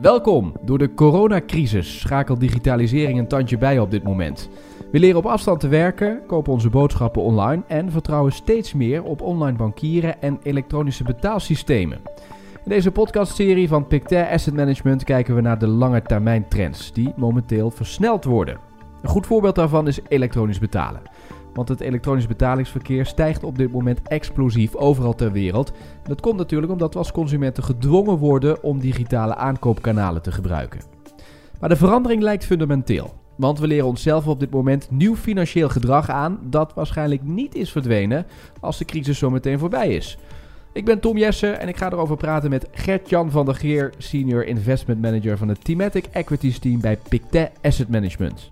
Welkom. 0.00 0.52
Door 0.62 0.78
de 0.78 0.94
coronacrisis 0.94 2.00
schakelt 2.00 2.40
digitalisering 2.40 3.18
een 3.18 3.28
tandje 3.28 3.58
bij 3.58 3.78
op 3.78 3.90
dit 3.90 4.02
moment. 4.02 4.48
We 4.90 4.98
leren 4.98 5.18
op 5.18 5.26
afstand 5.26 5.60
te 5.60 5.68
werken, 5.68 6.20
kopen 6.26 6.52
onze 6.52 6.70
boodschappen 6.70 7.22
online 7.22 7.62
en 7.66 7.90
vertrouwen 7.90 8.32
steeds 8.32 8.74
meer 8.74 9.02
op 9.02 9.20
online 9.20 9.56
bankieren 9.56 10.22
en 10.22 10.38
elektronische 10.42 11.04
betaalsystemen. 11.04 11.98
In 12.64 12.70
deze 12.70 12.90
podcastserie 12.90 13.68
van 13.68 13.86
Pictet 13.86 14.28
Asset 14.28 14.54
Management 14.54 15.04
kijken 15.04 15.34
we 15.34 15.40
naar 15.40 15.58
de 15.58 15.66
lange 15.66 16.02
termijn 16.02 16.48
trends 16.48 16.92
die 16.92 17.12
momenteel 17.16 17.70
versneld 17.70 18.24
worden. 18.24 18.58
Een 19.02 19.08
goed 19.08 19.26
voorbeeld 19.26 19.54
daarvan 19.54 19.86
is 19.86 20.00
elektronisch 20.08 20.58
betalen. 20.58 21.02
Want 21.58 21.70
het 21.70 21.80
elektronisch 21.80 22.26
betalingsverkeer 22.26 23.06
stijgt 23.06 23.44
op 23.44 23.58
dit 23.58 23.72
moment 23.72 24.00
explosief 24.02 24.74
overal 24.74 25.14
ter 25.14 25.32
wereld. 25.32 25.72
Dat 26.04 26.20
komt 26.20 26.36
natuurlijk 26.36 26.72
omdat 26.72 26.92
we 26.92 26.98
als 26.98 27.12
consumenten 27.12 27.62
gedwongen 27.62 28.16
worden 28.16 28.62
om 28.62 28.80
digitale 28.80 29.34
aankoopkanalen 29.34 30.22
te 30.22 30.32
gebruiken. 30.32 30.80
Maar 31.60 31.68
de 31.68 31.76
verandering 31.76 32.22
lijkt 32.22 32.44
fundamenteel. 32.44 33.14
Want 33.36 33.58
we 33.58 33.66
leren 33.66 33.86
onszelf 33.86 34.26
op 34.26 34.40
dit 34.40 34.50
moment 34.50 34.90
nieuw 34.90 35.16
financieel 35.16 35.68
gedrag 35.68 36.10
aan 36.10 36.38
dat 36.42 36.74
waarschijnlijk 36.74 37.22
niet 37.22 37.54
is 37.54 37.70
verdwenen 37.72 38.26
als 38.60 38.78
de 38.78 38.84
crisis 38.84 39.18
zo 39.18 39.30
meteen 39.30 39.58
voorbij 39.58 39.88
is. 39.88 40.18
Ik 40.72 40.84
ben 40.84 41.00
Tom 41.00 41.16
Jessen 41.16 41.60
en 41.60 41.68
ik 41.68 41.76
ga 41.76 41.90
erover 41.92 42.16
praten 42.16 42.50
met 42.50 42.68
Gert-Jan 42.72 43.30
van 43.30 43.44
der 43.44 43.54
Geer, 43.54 43.92
Senior 43.98 44.46
Investment 44.46 45.00
Manager 45.00 45.38
van 45.38 45.48
het 45.48 45.64
Thematic 45.64 46.06
Equities 46.12 46.58
Team 46.58 46.80
bij 46.80 46.98
Pictet 47.08 47.50
Asset 47.62 47.88
Management. 47.88 48.50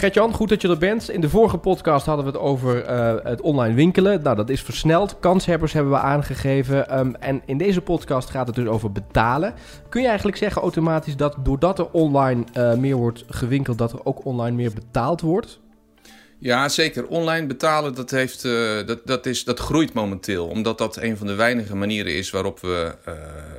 Gertjan, 0.00 0.32
goed 0.32 0.48
dat 0.48 0.62
je 0.62 0.68
er 0.68 0.78
bent. 0.78 1.10
In 1.10 1.20
de 1.20 1.28
vorige 1.28 1.56
podcast 1.56 2.06
hadden 2.06 2.24
we 2.24 2.30
het 2.30 2.40
over 2.40 2.90
uh, 2.90 3.14
het 3.22 3.40
online 3.40 3.74
winkelen. 3.74 4.22
Nou, 4.22 4.36
dat 4.36 4.48
is 4.48 4.62
versneld. 4.62 5.16
Kanshebbers 5.18 5.72
hebben 5.72 5.92
we 5.92 5.98
aangegeven. 5.98 6.98
Um, 6.98 7.14
en 7.14 7.42
in 7.44 7.58
deze 7.58 7.80
podcast 7.80 8.30
gaat 8.30 8.46
het 8.46 8.56
dus 8.56 8.66
over 8.66 8.92
betalen. 8.92 9.54
Kun 9.88 10.00
je 10.00 10.06
eigenlijk 10.06 10.36
zeggen 10.36 10.62
automatisch 10.62 11.16
dat 11.16 11.36
doordat 11.42 11.78
er 11.78 11.90
online 11.90 12.44
uh, 12.56 12.74
meer 12.74 12.96
wordt 12.96 13.24
gewinkeld, 13.28 13.78
dat 13.78 13.92
er 13.92 14.04
ook 14.04 14.24
online 14.24 14.56
meer 14.56 14.72
betaald 14.72 15.20
wordt? 15.20 15.60
Ja, 16.38 16.68
zeker. 16.68 17.06
Online 17.06 17.46
betalen, 17.46 17.94
dat, 17.94 18.10
heeft, 18.10 18.44
uh, 18.44 18.86
dat, 18.86 19.00
dat, 19.04 19.26
is, 19.26 19.44
dat 19.44 19.58
groeit 19.58 19.92
momenteel. 19.92 20.46
Omdat 20.46 20.78
dat 20.78 20.96
een 20.96 21.16
van 21.16 21.26
de 21.26 21.34
weinige 21.34 21.76
manieren 21.76 22.14
is 22.14 22.30
waarop 22.30 22.60
we 22.60 22.94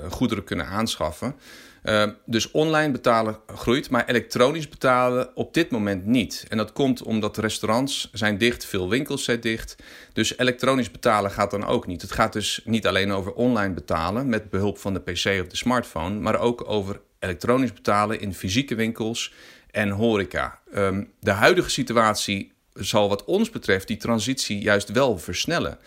goederen 0.09 0.43
kunnen 0.43 0.65
aanschaffen. 0.65 1.35
Uh, 1.83 2.07
dus 2.25 2.51
online 2.51 2.91
betalen 2.91 3.37
groeit, 3.47 3.89
maar 3.89 4.05
elektronisch 4.05 4.69
betalen 4.69 5.35
op 5.35 5.53
dit 5.53 5.71
moment 5.71 6.05
niet. 6.05 6.45
En 6.49 6.57
dat 6.57 6.73
komt 6.73 7.03
omdat 7.03 7.37
restaurants 7.37 8.09
zijn 8.13 8.37
dicht, 8.37 8.65
veel 8.65 8.89
winkels 8.89 9.23
zijn 9.23 9.39
dicht. 9.39 9.75
Dus 10.13 10.37
elektronisch 10.37 10.91
betalen 10.91 11.31
gaat 11.31 11.51
dan 11.51 11.65
ook 11.65 11.87
niet. 11.87 12.01
Het 12.01 12.11
gaat 12.11 12.33
dus 12.33 12.61
niet 12.65 12.87
alleen 12.87 13.11
over 13.11 13.33
online 13.33 13.73
betalen 13.73 14.29
met 14.29 14.49
behulp 14.49 14.77
van 14.77 14.93
de 14.93 14.99
PC 14.99 15.41
of 15.41 15.47
de 15.47 15.55
smartphone, 15.55 16.19
maar 16.19 16.39
ook 16.39 16.69
over 16.69 17.01
elektronisch 17.19 17.73
betalen 17.73 18.19
in 18.19 18.33
fysieke 18.33 18.75
winkels 18.75 19.33
en 19.71 19.89
horeca. 19.89 20.59
Um, 20.75 21.11
de 21.19 21.31
huidige 21.31 21.69
situatie 21.69 22.51
zal 22.73 23.09
wat 23.09 23.25
ons 23.25 23.49
betreft 23.49 23.87
die 23.87 23.97
transitie 23.97 24.59
juist 24.59 24.91
wel 24.91 25.17
versnellen. 25.17 25.77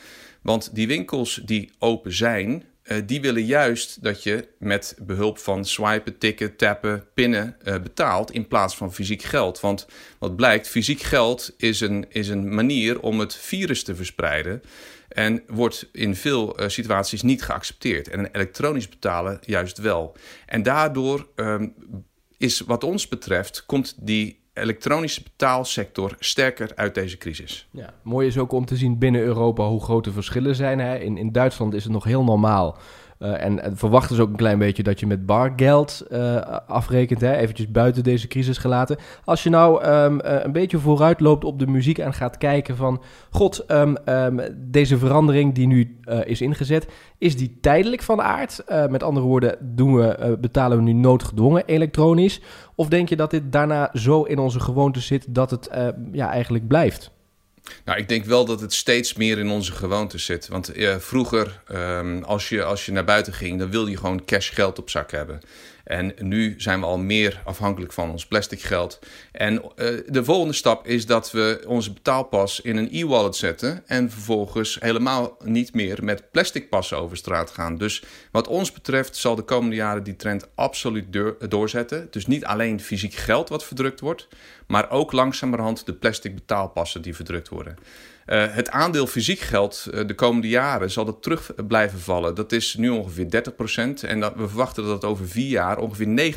Want 0.43 0.75
die 0.75 0.87
winkels 0.87 1.41
die 1.45 1.71
open 1.79 2.13
zijn, 2.13 2.65
uh, 2.85 2.99
die 3.07 3.21
willen 3.21 3.45
juist 3.45 4.03
dat 4.03 4.23
je 4.23 4.49
met 4.59 4.97
behulp 5.03 5.39
van 5.39 5.65
swipen, 5.65 6.19
tikken, 6.19 6.57
tappen, 6.57 7.07
pinnen 7.15 7.57
uh, 7.65 7.75
betaalt 7.75 8.31
in 8.31 8.49
plaats 8.49 8.77
van 8.77 8.95
fysiek 8.95 9.23
geld. 9.23 9.61
Want 9.61 9.87
wat 10.19 10.37
blijkt, 10.37 10.69
fysiek 10.69 11.01
geld 11.01 11.55
is 11.57 11.81
een, 11.81 12.07
is 12.09 12.29
een 12.29 12.55
manier 12.55 13.01
om 13.01 13.21
het 13.21 13.35
virus 13.35 13.83
te 13.83 13.95
verspreiden. 13.95 14.63
En 15.09 15.43
wordt 15.47 15.89
in 15.93 16.17
veel 16.17 16.61
uh, 16.61 16.69
situaties 16.69 17.23
niet 17.23 17.43
geaccepteerd. 17.43 18.09
En 18.09 18.27
elektronisch 18.33 18.89
betalen 18.89 19.39
juist 19.41 19.79
wel. 19.79 20.17
En 20.47 20.63
daardoor 20.63 21.29
um, 21.37 21.75
is 22.39 22.61
wat 22.61 22.85
ons 22.85 23.09
betreft, 23.09 23.67
komt 23.67 23.95
die 24.01 24.44
elektronische 24.55 25.23
betaalsector 25.23 26.17
sterker 26.19 26.73
uit 26.75 26.95
deze 26.95 27.19
crisis. 27.19 27.69
Ja, 27.71 27.95
mooi 28.03 28.27
is 28.27 28.39
ook 28.39 28.53
om 28.53 28.65
te 28.65 28.77
zien 28.77 28.99
binnen 28.99 29.23
Europa 29.23 29.67
hoe 29.67 29.83
grote 29.83 30.13
verschillen 30.13 30.55
zijn. 30.55 30.79
Hè. 30.79 30.99
In, 30.99 31.17
in 31.17 31.33
Duitsland 31.33 31.75
is 31.75 31.85
het 31.85 31.93
nog 31.93 32.05
heel 32.05 32.25
normaal 32.25 32.79
en, 33.33 33.63
en, 33.63 33.77
verwachten 33.77 34.17
ze 34.17 34.23
ook 34.23 34.29
een 34.29 34.37
klein 34.37 34.59
beetje 34.59 34.83
dat 34.83 35.01
je 35.01 35.07
met 35.07 35.27
bargeld 35.27 36.07
uh, 36.11 36.37
afrekent, 36.67 37.21
hè? 37.21 37.37
eventjes 37.37 37.71
buiten 37.71 38.03
deze 38.03 38.27
crisis 38.27 38.59
gelaten. 38.59 38.97
Als 39.25 39.43
je 39.43 39.51
nou 39.51 39.87
um, 39.87 40.21
uh, 40.25 40.43
een 40.43 40.53
beetje 40.53 40.79
vooruit 40.79 41.21
loopt 41.21 41.45
op 41.45 41.59
de 41.59 41.67
muziek 41.67 41.99
en 41.99 42.13
gaat 42.13 42.39
kijken 42.39 42.77
van... 42.77 43.03
God, 43.31 43.65
um, 43.71 43.97
um, 44.09 44.41
deze 44.57 44.99
verandering 44.99 45.55
die 45.55 45.67
nu 45.67 45.99
is 46.25 46.41
ingezet, 46.41 46.89
is 47.19 47.37
die 47.37 47.59
tijdelijk 47.61 48.03
van 48.03 48.23
aard? 48.23 48.65
met 48.89 49.03
andere 49.03 49.27
woorden, 49.27 49.57
doen 49.61 49.95
we, 49.95 50.37
betalen 50.41 50.77
we 50.77 50.83
nu 50.83 50.93
noodgedwongen 50.93 51.63
elektronisch? 51.67 52.41
Of 52.75 52.89
denk 52.89 53.09
je 53.09 53.17
dat 53.17 53.31
dit 53.31 53.53
daarna 53.53 53.91
zo 53.93 54.23
in 54.23 54.39
onze 54.39 54.61
gewoonte 54.61 55.01
zit 55.01 55.35
dat 55.35 55.51
het 55.51 55.71
ja, 56.13 56.31
eigenlijk 56.31 56.69
blijft? 56.69 57.14
Nou, 57.85 57.99
ik 57.99 58.09
denk 58.09 58.25
wel 58.25 58.45
dat 58.45 58.61
het 58.61 58.73
steeds 58.73 59.15
meer 59.15 59.39
in 59.39 59.51
onze 59.51 59.73
gewoontes 59.73 60.25
zit. 60.25 60.49
Want 60.49 60.73
eh, 60.73 60.97
vroeger, 60.99 61.61
um, 61.73 62.23
als, 62.23 62.49
je, 62.49 62.65
als 62.65 62.87
je 62.87 62.93
naar 62.93 63.05
buiten 63.05 63.33
ging, 63.33 63.59
dan 63.59 63.71
wilde 63.71 63.91
je 63.91 63.97
gewoon 63.97 64.25
cash 64.25 64.55
geld 64.55 64.79
op 64.79 64.91
zak 64.91 65.11
hebben. 65.11 65.41
En 65.85 66.15
nu 66.19 66.55
zijn 66.57 66.81
we 66.81 66.87
al 66.87 66.99
meer 66.99 67.43
afhankelijk 67.45 67.93
van 67.93 68.11
ons 68.11 68.27
plastic 68.27 68.61
geld. 68.61 68.99
En 69.33 69.55
uh, 69.55 69.61
de 70.07 70.25
volgende 70.25 70.55
stap 70.55 70.87
is 70.87 71.07
dat 71.07 71.31
we 71.31 71.65
onze 71.67 71.93
betaalpas 71.93 72.61
in 72.61 72.77
een 72.77 72.89
e-wallet 72.93 73.37
zetten. 73.37 73.83
En 73.87 74.11
vervolgens 74.11 74.77
helemaal 74.81 75.37
niet 75.45 75.75
meer 75.75 76.05
met 76.05 76.31
plastic 76.31 76.69
passen 76.69 76.99
over 76.99 77.17
straat 77.17 77.51
gaan. 77.51 77.79
Dus 77.79 78.03
wat 78.31 78.49
ons 78.49 78.73
betreft 78.73 79.17
zal 79.17 79.35
de 79.35 79.43
komende 79.43 79.77
jaren 79.77 80.03
die 80.03 80.17
trend 80.17 80.49
absoluut 80.55 81.07
doorzetten. 81.49 82.09
Dus 82.11 82.27
niet 82.27 82.45
alleen 82.45 82.81
fysiek 82.81 83.15
geld 83.15 83.49
wat 83.49 83.65
verdrukt 83.65 84.01
wordt, 84.01 84.29
maar 84.67 84.91
ook 84.91 85.13
langzamerhand 85.13 85.87
de 85.87 85.95
plastic 85.95 86.35
betaalpassen 86.35 87.03
die 87.03 87.15
verdrukt 87.15 87.49
worden. 87.49 87.77
Uh, 88.27 88.45
het 88.55 88.71
aandeel 88.71 89.07
fysiek 89.07 89.39
geld 89.39 89.87
uh, 89.91 90.07
de 90.07 90.15
komende 90.15 90.49
jaren 90.49 90.91
zal 90.91 91.05
dat 91.05 91.23
terug 91.23 91.53
blijven 91.67 92.01
vallen. 92.01 92.35
Dat 92.35 92.53
is 92.53 92.75
nu 92.75 92.89
ongeveer 92.89 93.27
30% 93.27 94.09
en 94.09 94.21
dat, 94.21 94.35
we 94.37 94.49
verwachten 94.49 94.85
dat 94.85 94.93
het 94.93 95.05
over 95.05 95.29
vier 95.29 95.49
jaar 95.49 95.79
ongeveer 95.79 96.35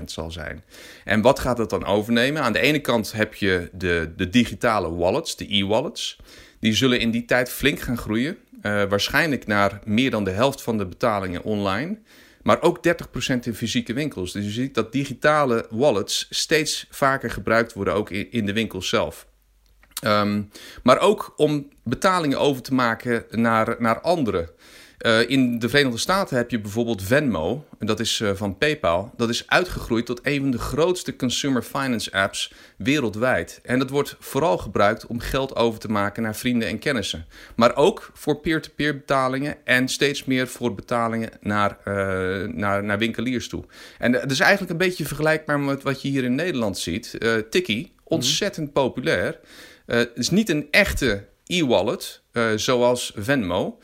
19% 0.00 0.04
zal 0.04 0.30
zijn. 0.30 0.64
En 1.04 1.20
wat 1.20 1.38
gaat 1.38 1.58
het 1.58 1.70
dan 1.70 1.84
overnemen? 1.84 2.42
Aan 2.42 2.52
de 2.52 2.60
ene 2.60 2.78
kant 2.78 3.12
heb 3.12 3.34
je 3.34 3.68
de, 3.72 4.12
de 4.16 4.28
digitale 4.28 4.94
wallets, 4.94 5.36
de 5.36 5.54
e-wallets. 5.54 6.16
Die 6.60 6.74
zullen 6.74 7.00
in 7.00 7.10
die 7.10 7.24
tijd 7.24 7.50
flink 7.50 7.80
gaan 7.80 7.98
groeien. 7.98 8.36
Uh, 8.62 8.84
waarschijnlijk 8.84 9.46
naar 9.46 9.80
meer 9.84 10.10
dan 10.10 10.24
de 10.24 10.30
helft 10.30 10.62
van 10.62 10.78
de 10.78 10.86
betalingen 10.86 11.42
online. 11.42 11.98
Maar 12.42 12.62
ook 12.62 12.78
30% 12.78 12.90
in 13.42 13.54
fysieke 13.54 13.92
winkels. 13.92 14.32
Dus 14.32 14.44
je 14.44 14.50
ziet 14.50 14.74
dat 14.74 14.92
digitale 14.92 15.66
wallets 15.70 16.26
steeds 16.30 16.86
vaker 16.90 17.30
gebruikt 17.30 17.72
worden, 17.72 17.94
ook 17.94 18.10
in, 18.10 18.32
in 18.32 18.46
de 18.46 18.52
winkels 18.52 18.88
zelf. 18.88 19.26
Um, 20.04 20.50
maar 20.82 20.98
ook 20.98 21.32
om 21.36 21.68
betalingen 21.82 22.38
over 22.38 22.62
te 22.62 22.74
maken 22.74 23.24
naar, 23.30 23.76
naar 23.78 24.00
anderen. 24.00 24.48
Uh, 25.00 25.30
in 25.30 25.58
de 25.58 25.68
Verenigde 25.68 25.98
Staten 25.98 26.36
heb 26.36 26.50
je 26.50 26.60
bijvoorbeeld 26.60 27.02
Venmo, 27.02 27.64
dat 27.78 28.00
is 28.00 28.20
uh, 28.20 28.30
van 28.34 28.58
PayPal. 28.58 29.12
Dat 29.16 29.28
is 29.28 29.46
uitgegroeid 29.46 30.06
tot 30.06 30.20
een 30.22 30.40
van 30.40 30.50
de 30.50 30.58
grootste 30.58 31.16
consumer 31.16 31.62
finance 31.62 32.12
apps 32.12 32.52
wereldwijd. 32.76 33.60
En 33.62 33.78
dat 33.78 33.90
wordt 33.90 34.16
vooral 34.18 34.58
gebruikt 34.58 35.06
om 35.06 35.20
geld 35.20 35.56
over 35.56 35.80
te 35.80 35.90
maken 35.90 36.22
naar 36.22 36.36
vrienden 36.36 36.68
en 36.68 36.78
kennissen. 36.78 37.26
Maar 37.56 37.76
ook 37.76 38.10
voor 38.14 38.40
peer-to-peer 38.40 38.90
-peer 38.90 38.98
betalingen 38.98 39.56
en 39.64 39.88
steeds 39.88 40.24
meer 40.24 40.48
voor 40.48 40.74
betalingen 40.74 41.30
naar, 41.40 41.78
uh, 41.84 41.94
naar, 42.48 42.84
naar 42.84 42.98
winkeliers 42.98 43.48
toe. 43.48 43.64
En 43.98 44.12
dat 44.12 44.30
is 44.30 44.40
eigenlijk 44.40 44.72
een 44.72 44.86
beetje 44.86 45.06
vergelijkbaar 45.06 45.60
met 45.60 45.82
wat 45.82 46.02
je 46.02 46.08
hier 46.08 46.24
in 46.24 46.34
Nederland 46.34 46.78
ziet. 46.78 47.18
Tikkie, 47.50 47.92
ontzettend 48.04 48.72
populair. 48.72 49.38
Uh, 49.86 49.96
het 49.96 50.10
is 50.14 50.30
niet 50.30 50.48
een 50.48 50.68
echte 50.70 51.28
e-wallet, 51.46 52.22
uh, 52.32 52.52
zoals 52.56 53.12
Venmo. 53.16 53.78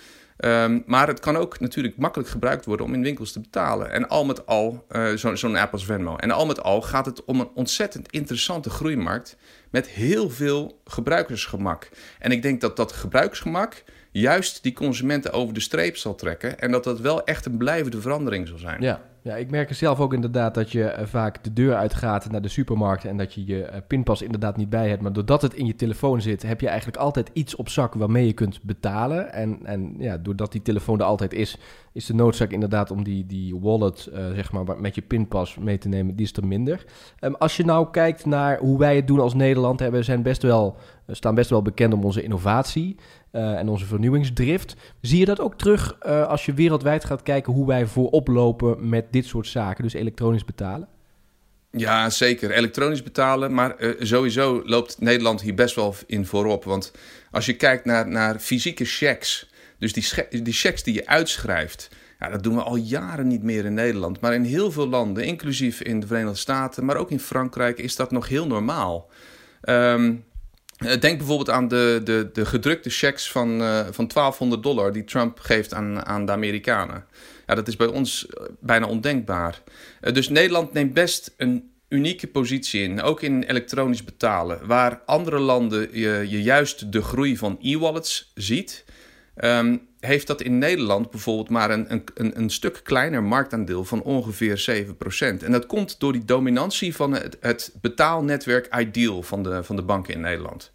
Um, 0.45 0.83
maar 0.87 1.09
het 1.09 1.21
kan 1.21 1.37
ook 1.37 1.61
natuurlijk 1.61 1.97
makkelijk 1.97 2.31
gebruikt 2.31 2.65
worden 2.65 2.87
om 2.87 2.95
in 2.95 3.03
winkels 3.03 3.33
te 3.33 3.41
betalen. 3.41 3.91
En 3.91 4.09
al 4.09 4.25
met 4.25 4.47
al, 4.47 4.87
uh, 4.91 5.13
zo'n 5.15 5.37
zo 5.37 5.55
app 5.55 5.73
als 5.73 5.85
Venmo. 5.85 6.17
En 6.17 6.31
al 6.31 6.47
met 6.47 6.63
al 6.63 6.83
gaat 6.83 7.07
het 7.07 7.25
om 7.25 7.41
een 7.41 7.51
ontzettend 7.55 8.11
interessante 8.11 8.71
groeimarkt. 8.71 9.37
Met 9.71 9.89
heel 9.89 10.31
veel 10.31 10.81
gebruikersgemak. 10.85 11.89
En 12.19 12.33
ik 12.33 12.43
denk 12.43 12.61
dat 12.61 12.77
dat 12.77 12.93
gebruiksgemak 12.93 13.85
juist 14.13 14.63
die 14.63 14.73
consumenten 14.73 15.33
over 15.33 15.55
de 15.55 15.61
streep 15.61 15.97
zal 15.97 16.15
trekken. 16.15 16.59
En 16.59 16.71
dat 16.71 16.85
dat 16.85 17.01
wel 17.01 17.25
echt 17.25 17.47
een 17.47 17.57
blijvende 17.57 18.01
verandering 18.01 18.49
zal 18.49 18.59
zijn. 18.59 18.83
Ja, 18.83 19.01
ja, 19.25 19.37
ik 19.37 19.51
merk 19.51 19.69
er 19.69 19.75
zelf 19.75 20.01
ook 20.01 20.13
inderdaad 20.13 20.55
dat 20.55 20.73
je 20.73 20.97
uh, 20.99 21.07
vaak 21.07 21.45
de 21.45 21.53
deur 21.53 21.75
uitgaat 21.75 22.31
naar 22.31 22.43
de 22.43 22.49
supermarkt 22.49 23.05
en 23.05 23.17
dat 23.17 23.35
je 23.35 23.47
je 23.47 23.69
uh, 23.71 23.77
pinpas 23.87 24.23
inderdaad 24.23 24.57
niet 24.57 24.71
bij 24.71 24.89
hebt. 24.89 25.03
Maar 25.03 25.13
doordat 25.13 25.43
het 25.43 25.55
in 25.55 25.67
je 25.67 25.75
telefoon 25.75 26.21
zit, 26.21 26.43
heb 26.43 26.61
je 26.61 26.69
eigenlijk 26.69 26.99
altijd 26.99 27.31
iets 27.33 27.57
op 27.57 27.69
zak 27.69 27.95
waarmee 27.95 28.27
je 28.27 28.33
kunt 28.33 28.63
betalen. 28.63 29.33
En, 29.33 29.59
en 29.65 29.95
ja, 29.99 30.17
doordat 30.17 30.53
die 30.53 30.63
telefoon 30.63 30.99
er 30.99 31.05
altijd 31.05 31.33
is, 31.33 31.59
is 31.93 32.07
de 32.07 32.15
noodzaak 32.15 32.51
inderdaad 32.51 32.91
om 32.91 33.05
die, 33.05 33.27
die 33.27 33.57
wallet, 33.61 34.11
uh, 34.13 34.31
zeg 34.35 34.53
maar, 34.53 34.81
met 34.81 34.95
je 34.95 35.03
pinpas 35.03 35.57
mee 35.57 35.79
te 35.79 35.89
nemen, 35.89 36.17
die 36.17 36.27
is 36.27 36.37
er 36.37 36.47
minder. 36.47 36.85
Um, 37.21 37.35
als 37.35 37.57
je 37.57 37.65
nou 37.65 37.91
kijkt 37.91 38.27
naar 38.27 38.59
hoe 38.59 38.79
wij 38.79 38.97
het 38.97 39.07
doen 39.07 39.21
als 39.21 39.35
Nederland, 39.35 39.81
hè, 39.81 39.91
we 39.91 40.03
zijn 40.03 40.23
best 40.23 40.43
wel 40.43 40.77
staan 41.09 41.35
best 41.35 41.51
wel 41.51 41.63
bekend 41.63 41.93
om 41.93 42.05
onze 42.05 42.23
innovatie 42.23 42.97
en 43.31 43.69
onze 43.69 43.85
vernieuwingsdrift. 43.85 44.77
Zie 45.01 45.19
je 45.19 45.25
dat 45.25 45.41
ook 45.41 45.55
terug 45.55 46.01
als 46.05 46.47
je 46.47 46.55
wereldwijd 46.55 47.05
gaat 47.05 47.23
kijken 47.23 47.53
hoe 47.53 47.67
wij 47.67 47.87
voorop 47.87 48.29
lopen 48.29 48.89
met 48.89 49.05
dit 49.11 49.27
soort 49.27 49.47
zaken, 49.47 49.83
dus 49.83 49.93
elektronisch 49.93 50.45
betalen? 50.45 50.89
Ja, 51.71 52.11
zeker. 52.11 52.51
Elektronisch 52.51 53.03
betalen. 53.03 53.55
Maar 53.55 53.77
sowieso 53.99 54.63
loopt 54.65 55.01
Nederland 55.01 55.41
hier 55.41 55.55
best 55.55 55.75
wel 55.75 55.95
in 56.07 56.27
voorop. 56.27 56.65
Want 56.65 56.93
als 57.31 57.47
je 57.47 57.57
kijkt 57.57 57.85
naar, 57.85 58.09
naar 58.09 58.39
fysieke 58.39 58.85
checks, 58.85 59.51
dus 59.79 59.93
die, 59.93 60.43
die 60.43 60.53
checks 60.53 60.83
die 60.83 60.95
je 60.95 61.07
uitschrijft, 61.07 61.89
ja, 62.19 62.29
dat 62.29 62.43
doen 62.43 62.55
we 62.55 62.63
al 62.63 62.77
jaren 62.77 63.27
niet 63.27 63.43
meer 63.43 63.65
in 63.65 63.75
Nederland. 63.75 64.21
Maar 64.21 64.35
in 64.35 64.45
heel 64.45 64.73
veel 64.73 64.89
landen, 64.89 65.25
inclusief 65.25 65.81
in 65.81 66.01
de 66.01 66.07
Verenigde 66.07 66.39
Staten, 66.39 66.85
maar 66.85 66.97
ook 66.97 67.11
in 67.11 67.21
Frankrijk, 67.21 67.79
is 67.79 67.97
dat 67.97 68.11
nog 68.11 68.29
heel 68.29 68.47
normaal. 68.47 69.11
Eh, 69.61 70.09
denk 70.83 71.19
bijvoorbeeld 71.19 71.51
aan 71.51 71.69
de, 71.69 72.01
de, 72.05 72.31
de 72.33 72.47
gedrukte 72.47 72.91
checks 72.91 73.31
van, 73.31 73.61
uh, 73.61 73.87
van 73.91 74.07
1200 74.07 74.63
dollar 74.63 74.93
die 74.93 75.05
Trump 75.05 75.39
geeft 75.39 75.75
aan, 75.75 76.07
aan 76.07 76.27
de 76.27 76.33
Amerikanen. 76.33 77.05
Ja, 77.47 77.55
dat 77.55 77.69
is 77.69 77.77
bij 77.77 77.87
ons 77.87 78.27
eh, 78.27 78.43
bijna 78.61 78.87
ondenkbaar. 78.87 79.63
dus 80.01 80.29
Nederland 80.29 80.73
neemt 80.73 80.95
best 80.95 81.35
een 81.37 81.71
unieke 81.89 82.27
positie 82.27 82.83
in, 82.83 83.03
ook 83.03 83.23
in 83.23 83.43
elektronisch 83.43 84.05
betalen, 84.05 84.67
waar 84.67 85.01
andere 85.07 85.39
landen 85.39 85.89
je, 85.93 86.27
je 86.29 86.43
juist 86.43 86.93
de 86.93 87.03
groei 87.03 87.37
van 87.37 87.59
e-wallets 87.61 88.33
ziet. 88.35 88.85
Ehm, 89.35 89.77
heeft 90.01 90.27
dat 90.27 90.43
in 90.43 90.59
Nederland 90.59 91.11
bijvoorbeeld 91.11 91.49
maar 91.49 91.71
een, 91.71 92.03
een, 92.15 92.39
een 92.39 92.51
stuk 92.51 92.81
kleiner 92.83 93.23
marktaandeel 93.23 93.85
van 93.85 94.03
ongeveer 94.03 94.85
7%. 95.41 95.43
En 95.43 95.53
dat 95.53 95.67
komt 95.67 96.01
door 96.01 96.13
die 96.13 96.25
dominantie 96.25 96.95
van 96.95 97.13
het, 97.41 97.75
betaalnetwerk 97.81 98.75
Ideal 98.79 99.23
van 99.23 99.43
de, 99.43 99.63
van 99.63 99.77
de 99.77 99.83
banken 99.83 100.15
in 100.15 100.21
Nederland. 100.21 100.71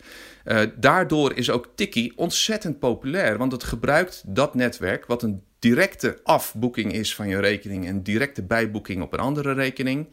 Uh, 0.45 0.61
daardoor 0.75 1.33
is 1.33 1.49
ook 1.49 1.69
Tiki 1.75 2.13
ontzettend 2.15 2.79
populair, 2.79 3.37
want 3.37 3.51
het 3.51 3.63
gebruikt 3.63 4.23
dat 4.25 4.55
netwerk, 4.55 5.05
wat 5.05 5.23
een 5.23 5.43
directe 5.59 6.19
afboeking 6.23 6.93
is 6.93 7.15
van 7.15 7.27
je 7.27 7.39
rekening 7.39 7.85
en 7.85 8.03
directe 8.03 8.43
bijboeking 8.43 9.01
op 9.01 9.13
een 9.13 9.19
andere 9.19 9.53
rekening. 9.53 10.07